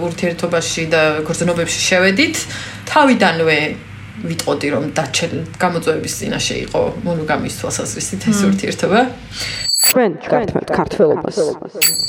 ურთიერთობაში 0.08 0.84
და 0.90 1.02
გრძნობებში 1.28 1.80
შევედით 1.90 2.36
თავიდანვე 2.90 3.60
ვიტყოდი 4.26 4.68
რომ 4.74 4.84
დაჩელ 4.98 5.34
გამოწვევების 5.62 6.14
წინაშე 6.20 6.56
იყო 6.66 6.82
მონოგამიის 7.08 7.56
თვალსაზრისით 7.62 8.22
ეს 8.32 8.40
ურთიერთობა 8.50 9.00
ჩვენ 9.96 10.16
გართმევთ 10.28 10.70
ქართველობას. 10.76 11.38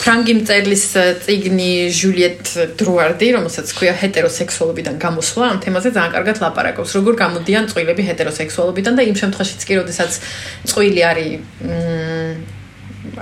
ფრანგი 0.02 0.32
მწერლის 0.42 0.84
ციგნი 1.22 1.72
ჟულიეტ 1.94 2.42
დრუარდი, 2.82 3.28
რომელსაც 3.38 3.66
ქვია 3.78 3.94
ჰეტეროსექსუალობიდან 4.02 4.98
გამოსვლა, 4.98 5.44
ამ 5.54 5.58
თემაზე 5.62 5.88
ძალიან 5.94 6.12
კარგად 6.18 6.36
ლაპარაკობს, 6.42 6.90
როგორ 6.98 7.14
გამოდიან 7.22 7.64
წვილები 7.70 8.02
ჰეტეროსექსუალობიდან 8.10 8.92
და 8.98 9.02
იმ 9.06 9.16
შემთხვევაშიც 9.22 9.62
კი, 9.62 9.72
როდესაც 9.80 10.12
წვილი 10.66 11.02
არის 11.10 11.30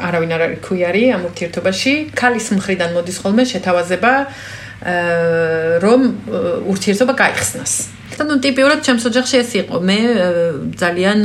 არავინ 0.00 0.30
არ 0.32 0.42
არის 0.48 0.60
ქუიარი 0.64 1.02
ამ 1.12 1.22
ურთიერთობაში, 1.28 1.92
ქალის 2.16 2.46
მხრიდან 2.56 2.90
მოდის 2.96 3.16
ხოლმე 3.20 3.44
შეთავაზება 3.52 4.12
რომ 5.84 6.00
ურთიერთობა 6.72 7.12
გაიხსნას. 7.20 7.72
და 8.14 8.22
ნუ 8.30 8.34
ტიპიურად 8.46 8.78
ჩემს 8.86 9.04
ოჯახში 9.10 9.36
ეს 9.42 9.50
იყო. 9.60 9.76
მე 9.82 9.98
ძალიან 10.78 11.18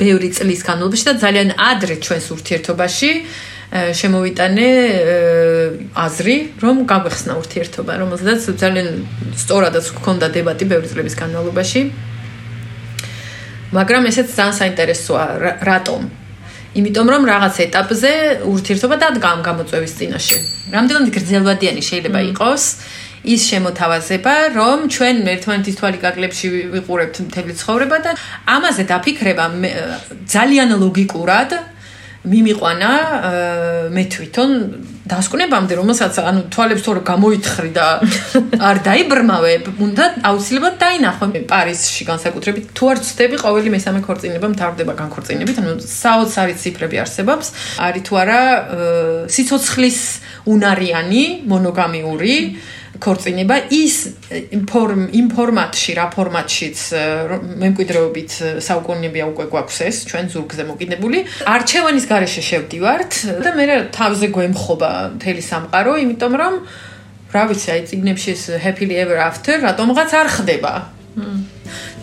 ბევრი 0.00 0.28
წლის 0.36 0.60
განმავლობაში 0.66 1.04
და 1.08 1.14
ძალიან 1.24 1.48
ადრე 1.56 1.94
ჩვენს 2.04 2.26
ურთიერთობაში 2.36 3.10
შემოვიტანე 3.72 4.68
აზრი, 5.96 6.36
რომ 6.60 6.76
გაგვეხსნა 6.84 7.32
ურთიერთობა, 7.40 7.92
რომელზედაც 8.04 8.42
ძალიან 8.60 8.88
სწორადაც 9.32 9.86
გქონდა 9.96 10.26
დებატი 10.28 10.64
ბევრი 10.68 10.88
წლების 10.92 11.14
განმავლობაში. 11.16 11.80
მაგრამ 13.72 14.02
ესეც 14.12 14.28
ძალიან 14.36 14.56
საინტერესოა, 14.60 15.24
რატომ? 15.64 16.00
იმიტომ 16.72 17.06
რომ 17.12 17.22
რაღაც 17.32 17.54
ეტაპზე 17.68 18.10
ურთიერთობა 18.48 18.96
დადგა 19.00 19.28
ამ 19.28 19.40
გამოწვევის 19.48 19.92
წინაშე. 19.98 20.38
რამდენად 20.72 21.08
გრძელვადიანი 21.16 21.82
შეიძლება 21.88 22.20
იყოს? 22.32 22.62
ის 23.22 23.40
შემოთავაზება, 23.50 24.34
რომ 24.58 24.88
ჩვენ 24.90 25.16
ერთმანეთის 25.34 25.76
თვალი 25.78 25.98
კაკლებში 26.02 26.46
ვიყურებთ 26.74 27.16
მთელი 27.28 27.52
ცხოვრება 27.60 27.98
და 28.02 28.10
ამაზე 28.50 28.82
დაფიქრება 28.90 29.44
ძალიან 30.26 30.70
ლოგიკურად 30.82 31.50
მიმიყვანა 32.22 32.90
მე 33.90 34.02
თვითონ 34.14 34.50
დასკვნებამდე 35.10 35.74
რომელსაც 35.74 36.18
ანუ 36.22 36.42
თვალებს 36.54 36.82
თორე 36.86 37.00
გამოითხრი 37.02 37.70
და 37.74 37.86
არ 38.70 38.76
დაიბრმავე 38.86 39.52
უნდა 39.82 40.04
აუცილებლად 40.30 40.76
დაინახო. 40.78 41.26
პარიზში 41.50 42.02
განსაკუთრებით 42.06 42.70
თუ 42.78 42.84
არ 42.94 42.98
ცდები 43.02 43.36
ყოველი 43.42 43.74
მესამე 43.74 44.00
ქორწინება 44.06 44.46
მთავრდება 44.54 44.92
განქორწინებით 45.02 45.56
ანუ 45.58 45.72
საოცარი 45.82 46.54
ციფრები 46.62 46.96
არსებობს. 47.02 47.46
არის 47.82 48.02
თუ 48.06 48.12
არა 48.22 48.40
სიცოცხლის 49.26 49.98
უნარიანი 50.46 51.24
მონოგამიური 51.50 52.34
ქორწინება 53.02 53.56
ის 53.74 53.94
ფორმ 54.70 55.08
იმ 55.10 55.26
ფორმატში 55.34 55.92
რა 55.98 56.06
ფორმატშიც 56.14 56.78
მემკვიდრეობით 57.62 58.32
საუკუნეებია 58.66 59.26
უკვე 59.32 59.46
გვაქვს 59.52 59.78
ეს 59.88 59.96
ჩვენ 60.10 60.26
ზურგზე 60.34 60.64
მოკიდებული. 60.70 61.18
არჩევანის 61.54 62.06
გარეშე 62.12 62.42
შევდივართ 62.48 63.12
და 63.42 63.50
მე 63.58 63.64
თავზე 63.98 64.26
გვემხობა 64.36 64.90
მთელი 65.18 65.42
სამყარო 65.50 65.92
იმიტომ 66.04 66.32
რომ 66.42 66.54
რა 67.34 67.42
ვიცი 67.50 67.68
აი 67.74 67.80
ციგნებში 67.90 68.28
ეს 68.36 68.42
happily 68.64 68.96
ever 69.02 69.18
after 69.18 69.58
რატომღაც 69.66 70.10
არ 70.20 70.28
ხდება. 70.36 70.72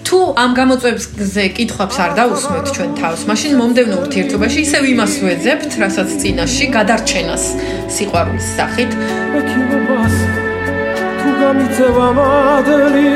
თუ 0.10 0.20
ამ 0.42 0.52
გამოწვევებზე 0.58 1.44
კითხვებს 1.58 1.98
არ 2.02 2.12
დაусმოთ 2.18 2.66
ჩვენ 2.76 2.92
თავს, 2.98 3.22
მაშინ 3.30 3.54
მომდევნო 3.62 3.96
ურთიერთობაში 4.04 4.60
ისევ 4.66 4.84
იმას 4.94 5.14
ვეძებთ, 5.26 5.72
რასაც 5.84 6.10
წინაში 6.22 6.66
გადარჩენას 6.74 7.44
სიყვარულის 7.94 8.48
სახით. 8.58 8.92
თუ 11.50 11.56
გამიწევა 11.56 12.08
მადლი 12.14 13.10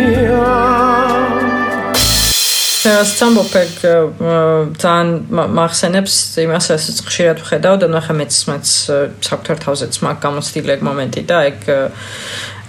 Alegria 0.00 0.80
ეს 2.80 3.10
სამბოფეგ 3.20 3.72
ძალიან 4.80 5.08
მა- 5.28 5.48
მახსენებს 5.52 6.14
იმას, 6.44 6.64
რასაც 6.72 6.96
ხშირად 7.04 7.38
ვხედავ 7.44 7.74
და 7.82 7.86
ნახე 7.92 8.14
მეც 8.16 8.32
მეც 8.48 8.66
საფრთხე 9.20 9.54
თავზეც 9.64 9.94
მაგ 10.00 10.16
გამოცდილ 10.24 10.66
ეგ 10.74 10.80
მომენტი 10.88 11.22
და 11.28 11.38
ეგ 11.50 11.60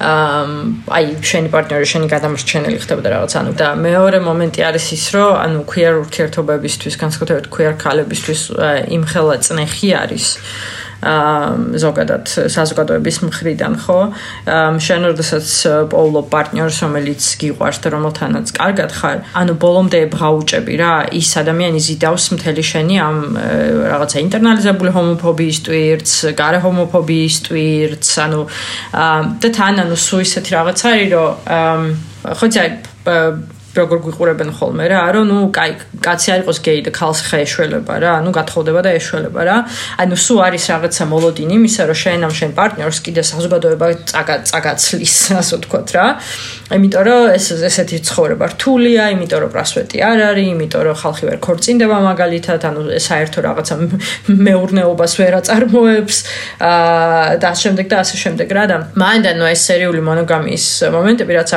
აი 0.01 1.05
შენი 1.29 1.49
პარტნიორი 1.53 1.87
შენი 1.91 2.07
გადამრჩენელი 2.11 2.77
ხდებოდა 2.83 3.09
რაღაც 3.15 3.31
ანუ 3.39 3.51
და 3.55 3.67
მეორე 3.87 4.19
მომენტი 4.27 4.59
არის 4.67 4.85
ის 4.97 5.05
რომ 5.15 5.31
ანუ 5.45 5.59
queer 5.71 5.93
ურთიერთობებისთვის 6.03 6.95
განსაკუთრებით 7.03 7.47
queer 7.55 7.73
ქალებისთვის 7.79 8.41
იმხელა 8.97 9.35
წნეხი 9.45 9.89
არის 10.03 10.25
ამ 10.35 10.80
ზოგადად 11.01 12.25
საზოგადოების 12.55 13.17
მხრიდან 13.25 13.73
ხო? 13.83 13.99
შენ 14.85 15.07
როდესაც 15.11 15.47
პოულო 15.91 16.21
პარტნიორს 16.33 16.77
რომელიც 16.85 17.21
გიყვარს 17.41 17.79
და 17.83 17.87
რომელთანაც 17.95 18.53
კარგად 18.57 18.91
ხარ 18.99 19.17
ანუ 19.41 19.53
ბოლომდე 19.63 20.01
ბღაუჭები 20.13 20.73
რა 20.81 20.91
ის 21.17 21.29
ადამიანი 21.41 21.79
ზიდავს 21.87 22.25
მთელი 22.37 22.63
შენი 22.71 22.95
ამ 23.07 23.17
რაღაცა 23.91 24.17
ინტერნალიზებული 24.25 24.91
ჰომოფობიის 24.97 25.57
ტვირთს 25.65 26.13
გარე 26.37 26.59
ჰომოფობიის 26.65 27.35
ტვირთს 27.49 28.11
ანუ 28.25 28.41
და 29.41 29.47
თან 29.57 29.81
ანუ 29.85 29.95
სულ 30.05 30.21
ისეთი 30.27 30.49
რაღაც 30.57 30.79
არის 30.91 31.09
რომ 31.15 31.89
ხო 32.37 32.45
იცი 32.51 32.59
აი 32.61 32.69
პ- 33.05 33.59
როგორ 33.71 33.99
გვიყურებენ 34.03 34.49
ხოლმე 34.57 34.85
რა 34.91 35.01
რომ 35.15 35.25
ნუ 35.31 35.37
კაი 35.55 35.71
კაცი 36.03 36.29
არ 36.35 36.39
იყოს 36.43 36.59
გეი 36.65 36.81
და 36.87 36.91
ქალს 36.91 37.19
ხა 37.23 37.37
ეშველება 37.45 37.95
რა 38.03 38.13
ნუ 38.25 38.31
გათხოვდება 38.35 38.81
და 38.83 38.91
ეშველება 38.99 39.41
რა. 39.47 39.57
ანუ 40.03 40.15
სულ 40.19 40.39
არის 40.47 40.65
რაღაცა 40.71 41.03
მოლოდინი 41.07 41.55
იმისა 41.55 41.83
რომ 41.87 41.97
შენ 42.03 42.21
ამ 42.27 42.33
შენ 42.35 42.51
პარტნიორს 42.59 42.99
კიდე 43.05 43.21
საზოგადოება 43.31 43.85
წაგა 44.11 44.35
წაგაცლის 44.51 45.15
ასე 45.39 45.53
ვთქვათ 45.55 45.87
რა. 45.95 46.05
იმიტომ 46.75 47.03
რომ 47.07 47.21
ეს 47.35 47.45
ესეთი 47.67 47.97
ცხოვრება 48.07 48.45
რთულია 48.51 49.03
იმიტომ 49.15 49.39
რომ 49.43 49.51
პრასვეტი 49.55 49.97
არ 50.07 50.19
არის 50.31 50.47
იმიტომ 50.51 50.81
რომ 50.87 50.95
ხალხი 51.03 51.23
ვერ 51.27 51.37
ქორწინდება 51.47 51.97
მაგალითად 52.11 52.61
ანუ 52.67 52.81
საერთო 53.07 53.39
რაღაცა 53.47 53.75
მეურნეობას 54.45 55.13
ვერ 55.19 55.33
აწარმოებს 55.39 56.17
აა 56.59 57.39
და 57.39 57.47
ასე 57.51 57.61
შემდეგ 57.67 57.85
და 57.91 57.97
ასე 58.03 58.15
შემდეგ 58.23 58.47
რა 58.55 58.63
და 58.71 58.77
მანდ 58.99 59.23
ანუ 59.31 59.45
ეს 59.51 59.61
სერიული 59.67 60.01
მონოგამიის 60.09 60.65
მომენტები 60.95 61.31
რაც 61.39 61.51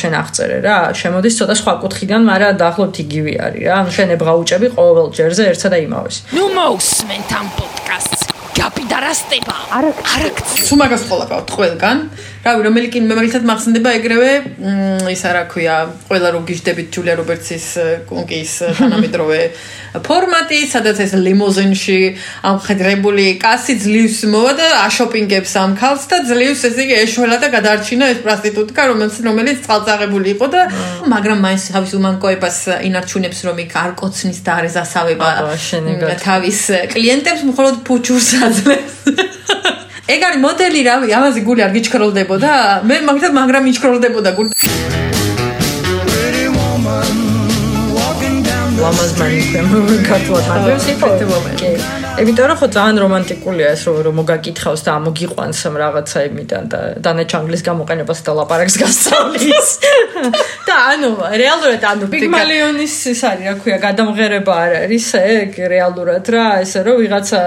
შენ 0.00 0.12
აღწერე 0.20 0.58
რა 0.64 0.76
შემოდის 1.00 1.41
ცოტა 1.42 1.54
სხვა 1.58 1.72
კუთხიდან 1.82 2.22
მაგრამ 2.30 2.58
დაახლოებით 2.62 2.96
იგივე 3.04 3.32
არის 3.46 3.62
რა. 3.66 3.74
ანუ 3.82 3.90
შენ 3.96 4.08
ებრაუჭები 4.16 4.66
ყოველ 4.78 5.06
ჯერზე 5.18 5.42
ერთსა 5.50 5.68
და 5.74 5.78
იმავეს. 5.86 6.16
ნუ 6.38 6.44
მოусმენთ 6.54 7.30
ამ 7.38 7.46
პოდკასტს 7.58 8.21
გაპიდარასტება 8.62 9.54
არაქ 9.78 10.38
თუ 10.66 10.74
მაგას 10.78 11.02
ყოლაკავთ 11.10 11.48
ყველგან. 11.56 11.98
რავი 12.42 12.64
რომელი 12.66 12.88
კი 12.90 13.00
მაგალითად 13.06 13.44
მახსენდება 13.46 13.90
ეგრევე 14.00 14.30
ისა 15.12 15.30
რა 15.30 15.42
ქვია 15.46 15.74
ყველა 16.10 16.28
რო 16.34 16.40
გიждდებით 16.48 16.88
ჯულია 16.90 17.14
რობერტსის 17.20 17.66
კონკის 18.08 18.54
თანამედროვე 18.82 19.40
ფორმატი 20.02 20.58
სადაც 20.72 21.02
ეს 21.06 21.14
ლიმოზინში 21.22 21.98
ამხედრებული 22.50 23.26
კასი 23.38 23.76
ძლივს 23.84 24.18
მოვა 24.34 24.52
და 24.58 24.66
აშოპინგებს 24.88 25.52
ამ 25.62 25.76
ქალს 25.78 26.08
და 26.10 26.18
ძლივს 26.26 26.66
ესე 26.66 26.82
იგი 26.82 26.96
ეშველა 27.04 27.38
და 27.38 27.48
გადაარჩინა 27.54 28.10
ეს 28.10 28.18
პრასტიტუტკა 28.26 28.82
რომელიც 28.90 29.16
რომელიც 29.22 29.62
წყალწაღებული 29.62 30.28
იყო 30.34 30.46
და 30.50 30.62
მაგრამ 31.14 31.38
მაინც 31.46 31.62
თავის 31.78 31.92
უმანკოებას 32.00 32.58
ინარჩუნებს 32.90 33.38
რომ 33.46 33.56
იქ 33.62 33.72
არ 33.86 33.92
კოცნის 34.02 34.38
და 34.42 34.52
არ 34.58 34.66
შენეგად. 35.70 36.18
თავის 36.26 36.60
კლიენტებს 36.90 37.42
მხოლოდ 37.52 37.74
ფუჩურს 37.86 38.28
აძლევს. 38.52 38.94
ეგ 40.12 40.20
არის 40.28 40.40
მოდელი 40.44 40.80
რავი, 40.88 41.08
ამაზე 41.16 41.40
გული 41.48 41.60
არ 41.64 41.72
გიჩქროლდებოდა? 41.76 42.52
მე 42.88 42.96
მაგათ 43.08 43.32
მაგრამ 43.40 43.64
იჩქროლდებოდა 43.72 44.30
გული. 44.36 44.50
ლამაზ 48.82 49.10
მანქანა 49.18 49.98
კატუა 50.08 50.40
თავის 50.42 50.86
იყო 50.90 51.06
ფეთე 51.06 51.26
მომენტი. 51.30 52.01
იმიტომ 52.20 52.46
რომ 52.50 52.58
ხო 52.60 52.66
ძალიან 52.76 52.98
რომანტიკულია 53.00 53.68
ეს 53.72 53.82
რომ 53.88 53.96
რომ 54.04 54.14
მოგაკითხავს 54.20 54.82
და 54.84 54.92
მოგიყვანს 55.06 55.60
ამ 55.68 55.76
რაღაცა 55.80 56.18
იმიდან 56.28 56.64
და 56.72 56.80
დანაჩანგლის 57.04 57.62
გამოყენებას 57.68 58.20
და 58.26 58.32
ლაპარაკს 58.36 58.76
გასწავლის 58.82 59.68
და 60.68 60.76
ანუ 60.92 61.10
რეალურად 61.42 61.82
ანუ 61.92 62.08
პიგმალიონის 62.12 62.96
ის 63.12 63.20
არის 63.30 63.48
რა 63.48 63.54
ქვია 63.64 63.78
გადამღერება 63.86 64.52
არ 64.64 64.72
არის 64.82 65.06
ეგ 65.22 65.56
რეალურად 65.72 66.24
რა 66.36 66.44
ესე 66.66 66.84
რომ 66.84 67.00
ვიღაცა 67.00 67.40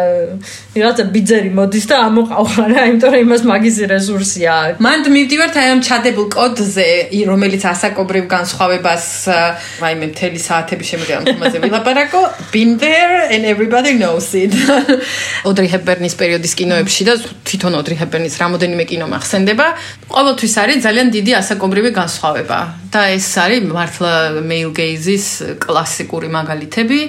ვიღაცა 0.74 1.04
ბიძერი 1.14 1.52
მოდის 1.62 1.86
და 1.92 1.96
ამოყავხა 2.10 2.66
რა 2.74 2.82
იმიტომ 2.90 3.14
რომ 3.14 3.22
იმას 3.26 3.46
მაგის 3.52 3.78
რესურსია 3.94 4.58
აქვს 4.66 4.84
მანდ 4.88 5.12
მივდივართ 5.14 5.56
აი 5.62 5.68
ამ 5.76 5.82
ჩადებულ 5.86 6.28
კოდზე, 6.36 6.90
რომელიც 7.30 7.64
ასაკობრივ 7.70 8.26
განსხვავებას 8.34 9.06
აი 9.86 9.94
მე 10.02 10.08
მთელი 10.12 10.40
საათები 10.42 10.84
შემიძლია 10.90 11.22
ამ 11.22 11.26
თემაზე 11.30 11.58
ვილაპარაკო. 11.64 12.22
Been 12.56 12.78
there 12.82 13.30
and 13.30 13.46
everybody 13.46 13.94
knows 14.02 14.34
it. 14.34 14.55
ოდრი 15.50 15.68
ჰეპბერნის 15.74 16.16
პერიოდის 16.20 16.54
კინოებში 16.60 17.04
და 17.08 17.14
თვითონ 17.48 17.74
ოდრი 17.82 17.96
ჰეპბერნის 18.02 18.36
რამოდენიმე 18.42 18.84
კინო 18.90 19.08
მახსენდება. 19.12 19.68
ყოველთვის 20.10 20.54
არის 20.64 20.78
ძალიან 20.86 21.08
დიდი 21.16 21.32
ასაკობრივი 21.42 21.92
განსხვავება 22.00 22.60
და 22.94 23.02
ეს 23.16 23.30
არის 23.46 23.62
მართლა 23.70 24.14
male 24.46 24.72
gaze-ის 24.72 25.26
კლასიკური 25.60 26.28
მაგალითები. 26.32 27.00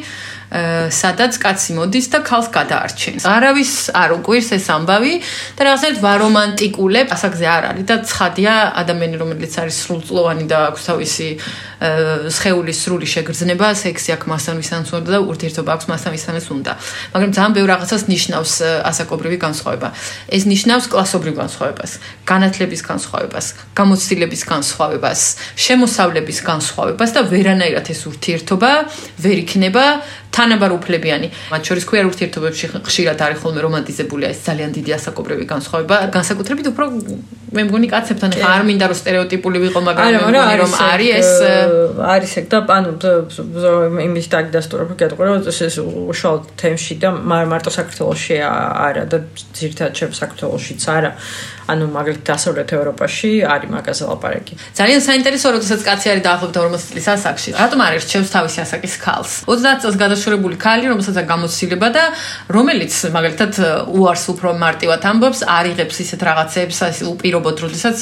სადაც 0.46 1.42
კაცი 1.42 1.74
მოდის 1.74 2.06
და 2.06 2.18
ქალს 2.22 2.48
გადაარჩენს. 2.54 3.26
არავის 3.26 3.90
არ 3.90 4.10
უკვირს 4.22 4.54
ეს 4.54 4.66
ამბავი 4.70 5.14
და 5.58 5.60
რაღაცნაირად 5.66 5.98
ვარომანტიკულებ, 6.06 7.06
ასაკზე 7.10 7.46
არ 7.50 7.64
არის 7.70 7.84
და 7.90 7.96
ცხადია 8.06 8.54
ადამიანი 8.78 9.16
რომელიც 9.18 9.52
არის 9.58 9.76
სრულწლოვანი 9.82 10.46
და 10.46 10.58
აქვს 10.70 10.82
თავისი 10.86 11.28
სხეულის 11.76 12.78
სრული 12.80 13.04
შეგრძნება, 13.04 13.66
სექსი 13.76 14.10
აქვს 14.16 14.26
მასთან 14.32 14.54
ვისთანაც 14.60 14.88
უნდა 14.96 15.10
და 15.12 15.20
ურთიერთობა 15.28 15.70
აქვს 15.76 15.86
მასთან 15.92 16.10
ვისთანაც 16.16 16.46
უნდა. 16.56 16.72
მაგრამ 17.12 17.30
ძალიან 17.36 17.52
ბევრ 17.56 17.68
რაღაცას 17.76 18.02
ნიშნავს 18.08 18.52
ასაკობრივი 18.90 19.38
განსხვავება. 19.46 19.88
ეს 20.36 20.42
ნიშნავს 20.48 20.84
კლასობრივ 20.88 21.34
განსხვავებას, 21.36 21.90
განათლების 22.24 22.80
განსხვავებას, 22.90 23.46
გამოცდილების 23.76 24.42
განსხვავებას, 24.52 25.20
შემოსავლების 25.64 26.38
განსხვავებას 26.50 27.10
და 27.12 27.20
ვერანაირად 27.28 27.86
ეს 27.92 28.00
ურთიერთობა 28.08 28.70
ვერ 29.20 29.36
იქნება 29.44 29.84
თანაბარ 30.36 30.70
უფლებიანი. 30.76 31.28
მათ 31.52 31.62
შორის 31.64 31.84
queer 31.88 32.04
ურთიერთობებში 32.12 32.64
ხშირად 32.84 33.18
არის 33.24 33.38
ხოლმე 33.40 33.60
რომანტიზებული 33.66 34.24
ეს 34.28 34.38
ძალიან 34.48 34.70
დიდი 34.76 34.90
ასაკობრივი 34.98 35.44
განსხვავება, 35.48 35.96
განსაკუთრებით 36.12 36.66
უფრო 36.72 36.84
მე 37.56 37.62
მგონი 37.68 37.88
კაცებთან 37.88 38.30
ხა 38.36 38.48
არ 38.56 38.62
მინდა 38.68 38.84
რომ 38.90 38.98
სტერეოტიპული 39.00 39.58
ვიყო, 39.64 39.80
მაგრამ 39.88 40.04
მე 40.12 40.18
მგონი 40.20 40.56
რომ 40.60 40.72
არის 40.76 41.10
ეს 41.20 41.30
არის 42.12 42.32
ეგ 42.40 42.46
და 42.52 42.58
ანუ 42.76 42.90
იმის 44.06 44.26
დაგდასტურებ 44.34 44.90
გეტყვი 45.00 45.24
რომ 45.26 45.36
ეს 45.46 45.76
უშუალოდ 45.82 46.44
თემში 46.60 46.94
და 47.02 47.08
მარ- 47.30 47.48
მარტო 47.52 47.70
საქართველოსში 47.78 48.34
ა- 48.42 48.72
არა 48.86 49.04
და 49.12 49.18
ძირთად 49.56 49.90
ჩემ 49.98 50.12
საქართველოსშიც 50.20 50.82
არა 50.96 51.10
ანუ 51.66 51.84
მაგალითად 51.90 52.26
დასავლეთ 52.30 52.68
ევროპაში 52.78 53.30
არის 53.54 53.70
მაგაზე 53.74 54.04
ლაპარაკი 54.06 54.54
ძალიან 54.78 55.00
საინტერესო 55.08 55.46
როდესაც 55.56 55.80
კაცი 55.88 56.06
არის 56.12 56.22
დაახლოებით 56.26 56.56
40 56.56 56.84
წლის 56.90 57.06
ასაკში. 57.14 57.50
რატომ 57.58 57.78
არ 57.86 57.92
ერჩევს 57.98 58.30
თავისი 58.36 58.58
ასაკის 58.64 58.94
ქალს? 59.02 59.32
30 59.50 59.82
წელს 59.82 59.96
გადაშორებული 60.02 60.56
ქალი, 60.56 60.84
რომელსაც 60.92 61.16
გამოცდილება 61.32 61.88
და 61.96 62.04
რომელიც 62.56 62.92
მაგალითად 63.16 63.52
უარს 63.98 64.24
უფრო 64.32 64.48
მარტივად 64.64 65.00
ამბობს, 65.10 65.40
არ 65.56 65.64
იღებს 65.72 65.96
ისეთ 66.04 66.20
რაღაცებს, 66.28 66.78
უპირობოდ, 67.12 67.56
როდესაც 67.64 67.96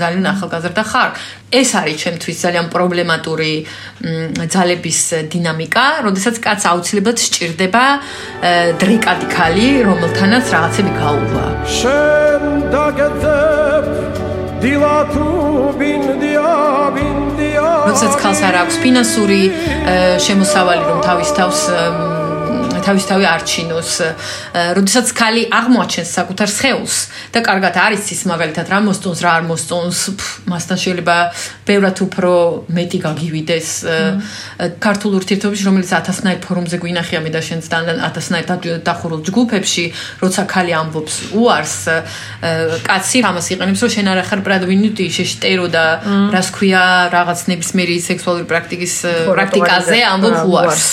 ძალიან 0.00 0.26
ახალგაზრდა 0.34 0.82
ხარ. 0.90 1.10
ეს 1.50 1.70
არის 1.74 1.96
ჩემთვის 2.02 2.36
ძალიან 2.44 2.66
პრობლემატური 2.70 3.52
ძალების 4.54 5.00
დინამიკა, 5.34 5.84
როდესაც 6.06 6.36
კაც 6.38 6.60
აუცილებლად 6.70 7.18
სჭირდება 7.18 7.84
დრიკადი 8.82 9.26
ქალი, 9.34 9.68
რომელთანაც 9.90 10.44
რაღაცები 10.54 10.92
გაუვა. 11.02 11.46
შენ 11.78 12.42
დაგეძებ 12.70 13.86
დილა 14.60 14.96
თუ 15.12 15.26
ბინდია 15.80 16.52
ბინდია 16.94 17.68
როდესაც 17.88 18.14
ქალს 18.20 18.40
არ 18.44 18.56
აქვს 18.62 18.76
ფინანსური 18.84 19.42
შემოსავალი 20.26 20.84
რომ 20.84 20.98
თავის 21.06 21.30
თავს 21.38 21.60
ემ, 22.80 22.86
თავის 22.86 23.04
თავი 23.08 23.26
არჩინოს, 23.28 23.92
ე, 24.00 24.08
როდესაც 24.76 25.12
ქალი 25.12 25.42
აღმოაჩენს 25.52 26.10
საკუთარ 26.16 26.48
სხეულს 26.48 26.96
და 27.34 27.38
კარგად 27.44 27.74
არის 27.76 28.04
ის 28.16 28.22
მაგალითად 28.30 28.66
რა 28.72 28.80
მოსწონს, 28.88 29.20
რა 29.20 29.30
არ 29.36 29.44
მოსწონს, 29.50 30.00
მასთან 30.48 30.78
შეიძლება 30.80 31.16
ბევრად 31.70 31.98
უფრო 32.06 32.32
მეტი 32.76 32.98
გაგივიდეს 33.06 33.68
ქართულ 34.82 35.12
ურთიერთობებში, 35.20 35.64
რომელიც 35.70 35.90
ათასნაირ 36.00 36.38
ფორუმზე 36.44 36.76
გვინახია 36.82 37.20
მე 37.24 37.30
და 37.30 37.40
შენც 37.48 37.64
და 37.70 37.78
ათასნაირ 38.10 38.46
და- 38.50 38.78
დახურულ 38.88 39.20
ჯგუფებში, 39.28 39.84
როცა 40.22 40.42
ქალი 40.50 40.72
ამბობს 40.82 41.14
უარს, 41.38 41.76
კაცი 42.88 43.18
ამას 43.30 43.46
იყენებს, 43.54 43.80
რომ 43.84 43.90
შენ 43.94 44.06
არ 44.12 44.18
ახარ 44.24 44.40
ბრადვინიტი, 44.46 45.06
შეშტერო 45.16 45.66
და 45.70 45.84
რას 46.34 46.48
ქვია 46.56 46.82
რაღაც 47.14 47.40
ნებისმიერი 47.50 47.96
სექსუალური 48.10 48.46
პრაქტიკის 48.50 48.94
პრაქტიკაზე 49.30 49.98
ამბობ 50.14 50.36
უარს. 50.50 50.86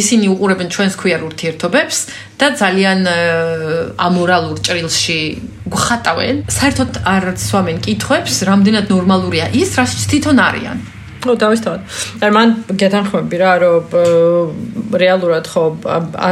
ისინი 0.00 0.26
უყურებენ 0.34 0.68
ჩვენს 0.74 0.94
ქვიარ 1.00 1.22
ურთიერთობებს 1.28 1.98
და 2.40 2.46
ძალიან 2.58 3.00
ამორალურ 3.98 4.58
ჭრილში 4.66 5.20
გხატავენ, 5.64 6.44
საერთოდ 6.52 6.98
არ 7.08 7.24
სვამენ 7.40 7.78
კითხვებს, 7.84 8.42
რამდენად 8.48 8.90
ნორმალურია 8.92 9.46
ის, 9.56 9.72
რაც 9.80 9.94
თვითონ 10.12 10.38
არიან. 10.44 10.78
ნუ 11.24 11.34
დავისთავად. 11.40 11.80
არ 12.20 12.30
მან 12.36 12.48
გეთანხმები 12.80 13.36
რა, 13.40 13.52
რომ 13.64 13.84
რეალურად 14.92 15.46
ხო 15.48 15.64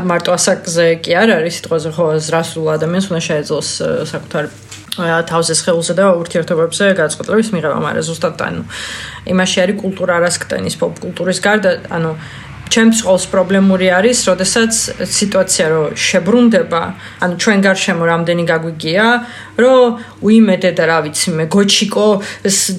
მარტო 0.04 0.30
ასაკზე 0.36 0.86
კი 1.00 1.16
არ 1.16 1.28
არის 1.40 1.54
სიტყვაზე 1.58 1.90
ხო 1.96 2.06
ზრასულ 2.28 2.66
ადამიანს 2.76 3.06
უნდა 3.08 3.22
შეეძლოს 3.28 3.68
საკუთარ 4.12 4.44
თავზე 4.92 5.54
ხელზე 5.64 5.94
და 5.96 6.04
ურთიერთობებზე 6.20 6.84
გადაწყვეტილების 7.00 7.48
მიღება, 7.56 7.78
მაგრამ 7.80 8.04
ზუსტად 8.04 8.36
ანუ 8.44 8.62
იმაში 9.32 9.58
არის 9.64 9.76
კულტურა 9.80 10.12
არასკტენის 10.20 10.76
პოპ 10.76 10.94
კულტურის 11.00 11.40
გარდა, 11.40 11.70
ანუ 11.88 12.10
ჩემს 12.72 12.98
ყოველს 13.04 13.24
პრობლემური 13.28 13.88
არის, 13.92 14.18
როდესაც 14.32 14.72
სიტუაცია 15.04 15.66
რო 15.72 15.82
შებრუნდება, 15.92 16.82
ანუ 17.24 17.34
ჩვენ 17.42 17.58
გარშემო 17.66 18.04
რამდენი 18.12 18.44
გაგვიგია, 18.48 19.06
რომ 19.60 20.00
უიმედე 20.24 20.70
და 20.72 20.84
რა 20.88 20.98
ვიცი 21.04 21.28
მე 21.36 21.44
გოჩიკო 21.52 22.06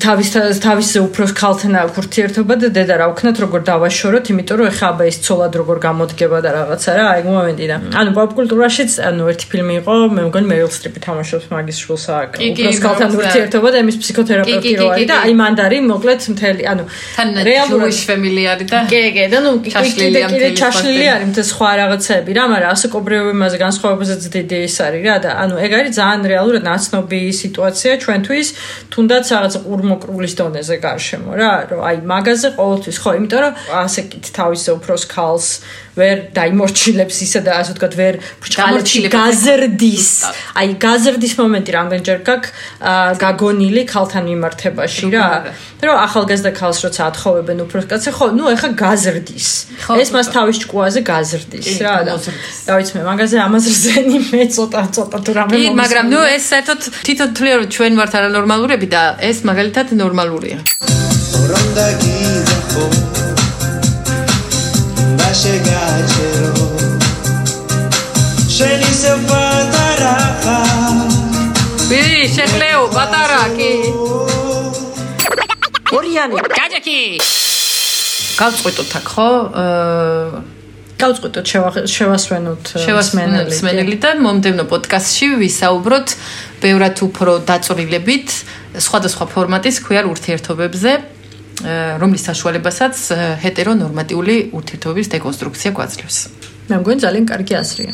თავის 0.02 0.28
თავისზე 0.66 1.00
უფრო 1.06 1.24
ქალთან 1.38 1.74
ურთიერთობა 1.94 2.54
და 2.64 2.68
დედა 2.74 2.96
რა 2.98 3.08
ვქნათ 3.14 3.38
როგორ 3.44 3.62
დავაშოროთ, 3.70 4.26
იმიტომ 4.34 4.58
რომ 4.58 4.68
ეხა 4.74 4.88
აბა 4.94 5.04
ის 5.12 5.18
ცოლად 5.22 5.54
როგორ 5.62 5.78
გამოდგება 5.86 6.38
და 6.42 6.50
რაღაცა 6.58 6.92
რა, 6.98 7.06
აი 7.14 7.22
მომენტი 7.30 7.66
და 7.70 7.78
ანუ 7.94 8.10
პოპკულტურაშიც 8.18 8.92
ანუ 9.10 9.24
ერთი 9.30 9.46
ფილმი 9.54 9.74
იყო, 9.84 9.94
მე 10.18 10.22
მგონი 10.34 10.48
მერილ 10.50 10.72
სტრიპი 10.74 11.00
თამაშობს 11.06 11.46
მაგის 11.54 11.78
შულს 11.84 12.06
აქ. 12.18 12.30
კი, 12.42 12.50
კი, 12.58 12.64
უფრო 12.74 12.82
ქალთან 12.88 13.10
ურთიერთობა 13.22 13.68
და 13.70 13.78
იმის 13.84 13.96
კი, 13.98 14.02
ფსიქოთერაპევტი 14.04 14.74
რო 14.82 14.88
არის 14.94 15.08
და 15.14 15.16
აი 15.24 15.34
მანდ 15.44 15.58
არის 15.68 15.82
მოკლედ 15.94 16.20
მთელი 16.34 16.64
ანუ 16.74 16.84
Jewish 17.70 18.02
family 18.10 18.44
არის 18.50 18.68
და 18.74 18.80
კი, 18.90 19.02
კი, 19.14 19.24
და 19.30 19.40
ნუ 19.46 19.52
ჩაშლილია 19.84 20.28
კიდე 20.28 20.32
კიდე 20.34 20.48
მთელი 20.48 20.58
ჩაშლილი 20.60 21.06
არის 21.14 21.28
მთელი 21.34 21.48
სხვა 21.52 21.70
რაღაცები 21.80 22.32
რა, 22.38 22.44
მაგრამ 22.54 22.72
ასე 22.74 22.88
კობრიობ 22.94 23.28
იმაზე 23.34 23.58
განსხვავებაზეც 23.64 24.22
დიდი 24.34 24.58
ის 24.68 24.76
არის 24.88 25.04
რა 25.08 25.16
და 25.24 25.32
ანუ 25.44 25.56
ეგ 25.66 25.72
არის 25.80 25.92
ძალიან 26.00 26.22
რეალურად 26.34 26.64
ნაცნობი 26.70 27.22
სიტუაცია 27.44 27.92
ჩვენთვის, 28.04 28.48
თუნდაც 28.94 29.26
რაღაც 29.36 29.54
ყურმოკრულის 29.68 30.34
დონეზე 30.40 30.76
გარშემო 30.86 31.32
რა, 31.40 31.54
რომ 31.72 31.80
აი 31.88 31.96
მაგაზე 32.14 32.48
ყოველთვის 32.58 32.98
ხო, 33.04 33.10
იმიტომ 33.20 33.40
რომ 33.44 33.54
ასე 33.84 34.02
კით 34.12 34.26
თავისზე 34.38 34.72
უფროს 34.78 35.04
ქალს 35.14 35.48
ვერ 35.94 36.18
დაიმორჩილებს 36.34 37.18
ისა 37.26 37.42
და 37.46 37.52
ასე 37.62 37.74
ვთქვათ 37.76 37.94
ვერ 37.98 38.14
გაზრდის. 39.14 40.08
აი 40.58 40.68
გაზრდის 40.82 41.34
მომენტი 41.38 41.72
რამდენჯერ 41.78 42.18
გაქვს 42.30 42.50
გაგონილი 43.24 43.84
ქალთან 43.94 44.24
მიმართებაში 44.32 45.06
რა. 45.14 45.28
რომ 45.84 45.98
ახალგაზრდა 46.08 46.52
ქალს 46.58 46.80
როცა 46.86 47.02
ათხოვებენ 47.12 47.58
უფროს 47.68 47.86
კაცი, 47.92 48.10
ხო, 48.18 48.26
ნუ 48.34 48.46
ეხა 48.56 48.70
გაზრდის. 48.84 49.48
ეს 50.02 50.10
მას 50.16 50.28
თავის 50.34 50.58
ჭკუაზე 50.64 51.00
გაზრდის 51.12 51.68
რა 51.86 51.96
და. 52.08 52.14
რა 52.68 52.74
ვიცი 52.80 52.94
მე, 52.98 53.02
მაგაზე 53.12 53.38
ამაზე 53.46 53.72
ზენი 53.84 54.18
მე 54.32 54.42
ცოტა 54.56 54.82
ცოტა 54.96 55.18
თუ 55.26 55.32
რამე 55.38 55.52
კი, 55.54 55.64
მაგრამ 55.78 56.06
ნუ 56.14 56.22
ეს 56.36 56.44
საერთოდ 56.52 56.80
თვითონ 57.06 57.30
თვლია 57.38 57.56
რომ 57.60 57.68
ჩვენ 57.76 57.94
ვართ 58.00 58.14
არანორმალურები 58.18 58.88
და 58.96 59.02
ეს 59.20 59.38
მაგალითად 59.44 59.88
ნორმალურია. 59.94 60.58
Ronda 61.44 61.88
gizafo 62.00 63.03
Sheni 68.64 68.92
se 68.96 69.12
pataraha 69.28 70.60
ვი, 71.90 72.04
შეხლეო, 72.36 72.82
პატარა 72.96 73.42
კი. 73.58 73.72
გაჯექი 76.58 77.00
გავწყვეტოთ 78.40 78.92
აქ, 79.00 79.08
ხო? 79.14 79.28
აა 79.64 80.42
გავწყვეტოთ 81.04 81.46
შევა- 81.52 81.86
შევასვენოთ 81.96 82.64
სმენელი 83.60 83.96
და 84.04 84.10
მომდევნო 84.24 84.64
პოდკასტში 84.72 85.28
ვისაუბროთ 85.44 86.08
ბევრად 86.64 86.98
უფრო 87.08 87.32
დაწვრილებით 87.50 88.28
სხვადასხვა 88.88 89.26
ფორმატის 89.34 89.76
queer 89.86 90.08
ურთიერთობებზე 90.14 90.92
რომლის 92.02 92.24
საშუალებასაც 92.32 92.96
ჰეტერონორმატიული 93.44 94.36
ურთიერთობების 94.58 95.08
დეკონსტრუქცია 95.14 95.72
გვაძლევს. 95.78 96.18
მე 96.70 96.76
მგონი 96.80 97.00
ძალიან 97.04 97.26
კარგი 97.28 97.54
აზრია. 97.60 97.94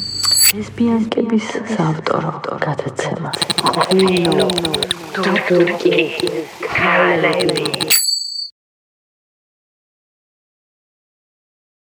ლესბიანკების 0.53 1.47
საავტორო 1.73 2.33
გადაცემა. 2.65 3.29
ღვინო, 3.89 4.49
თურქი, 5.15 5.97
ქალები, 6.77 7.65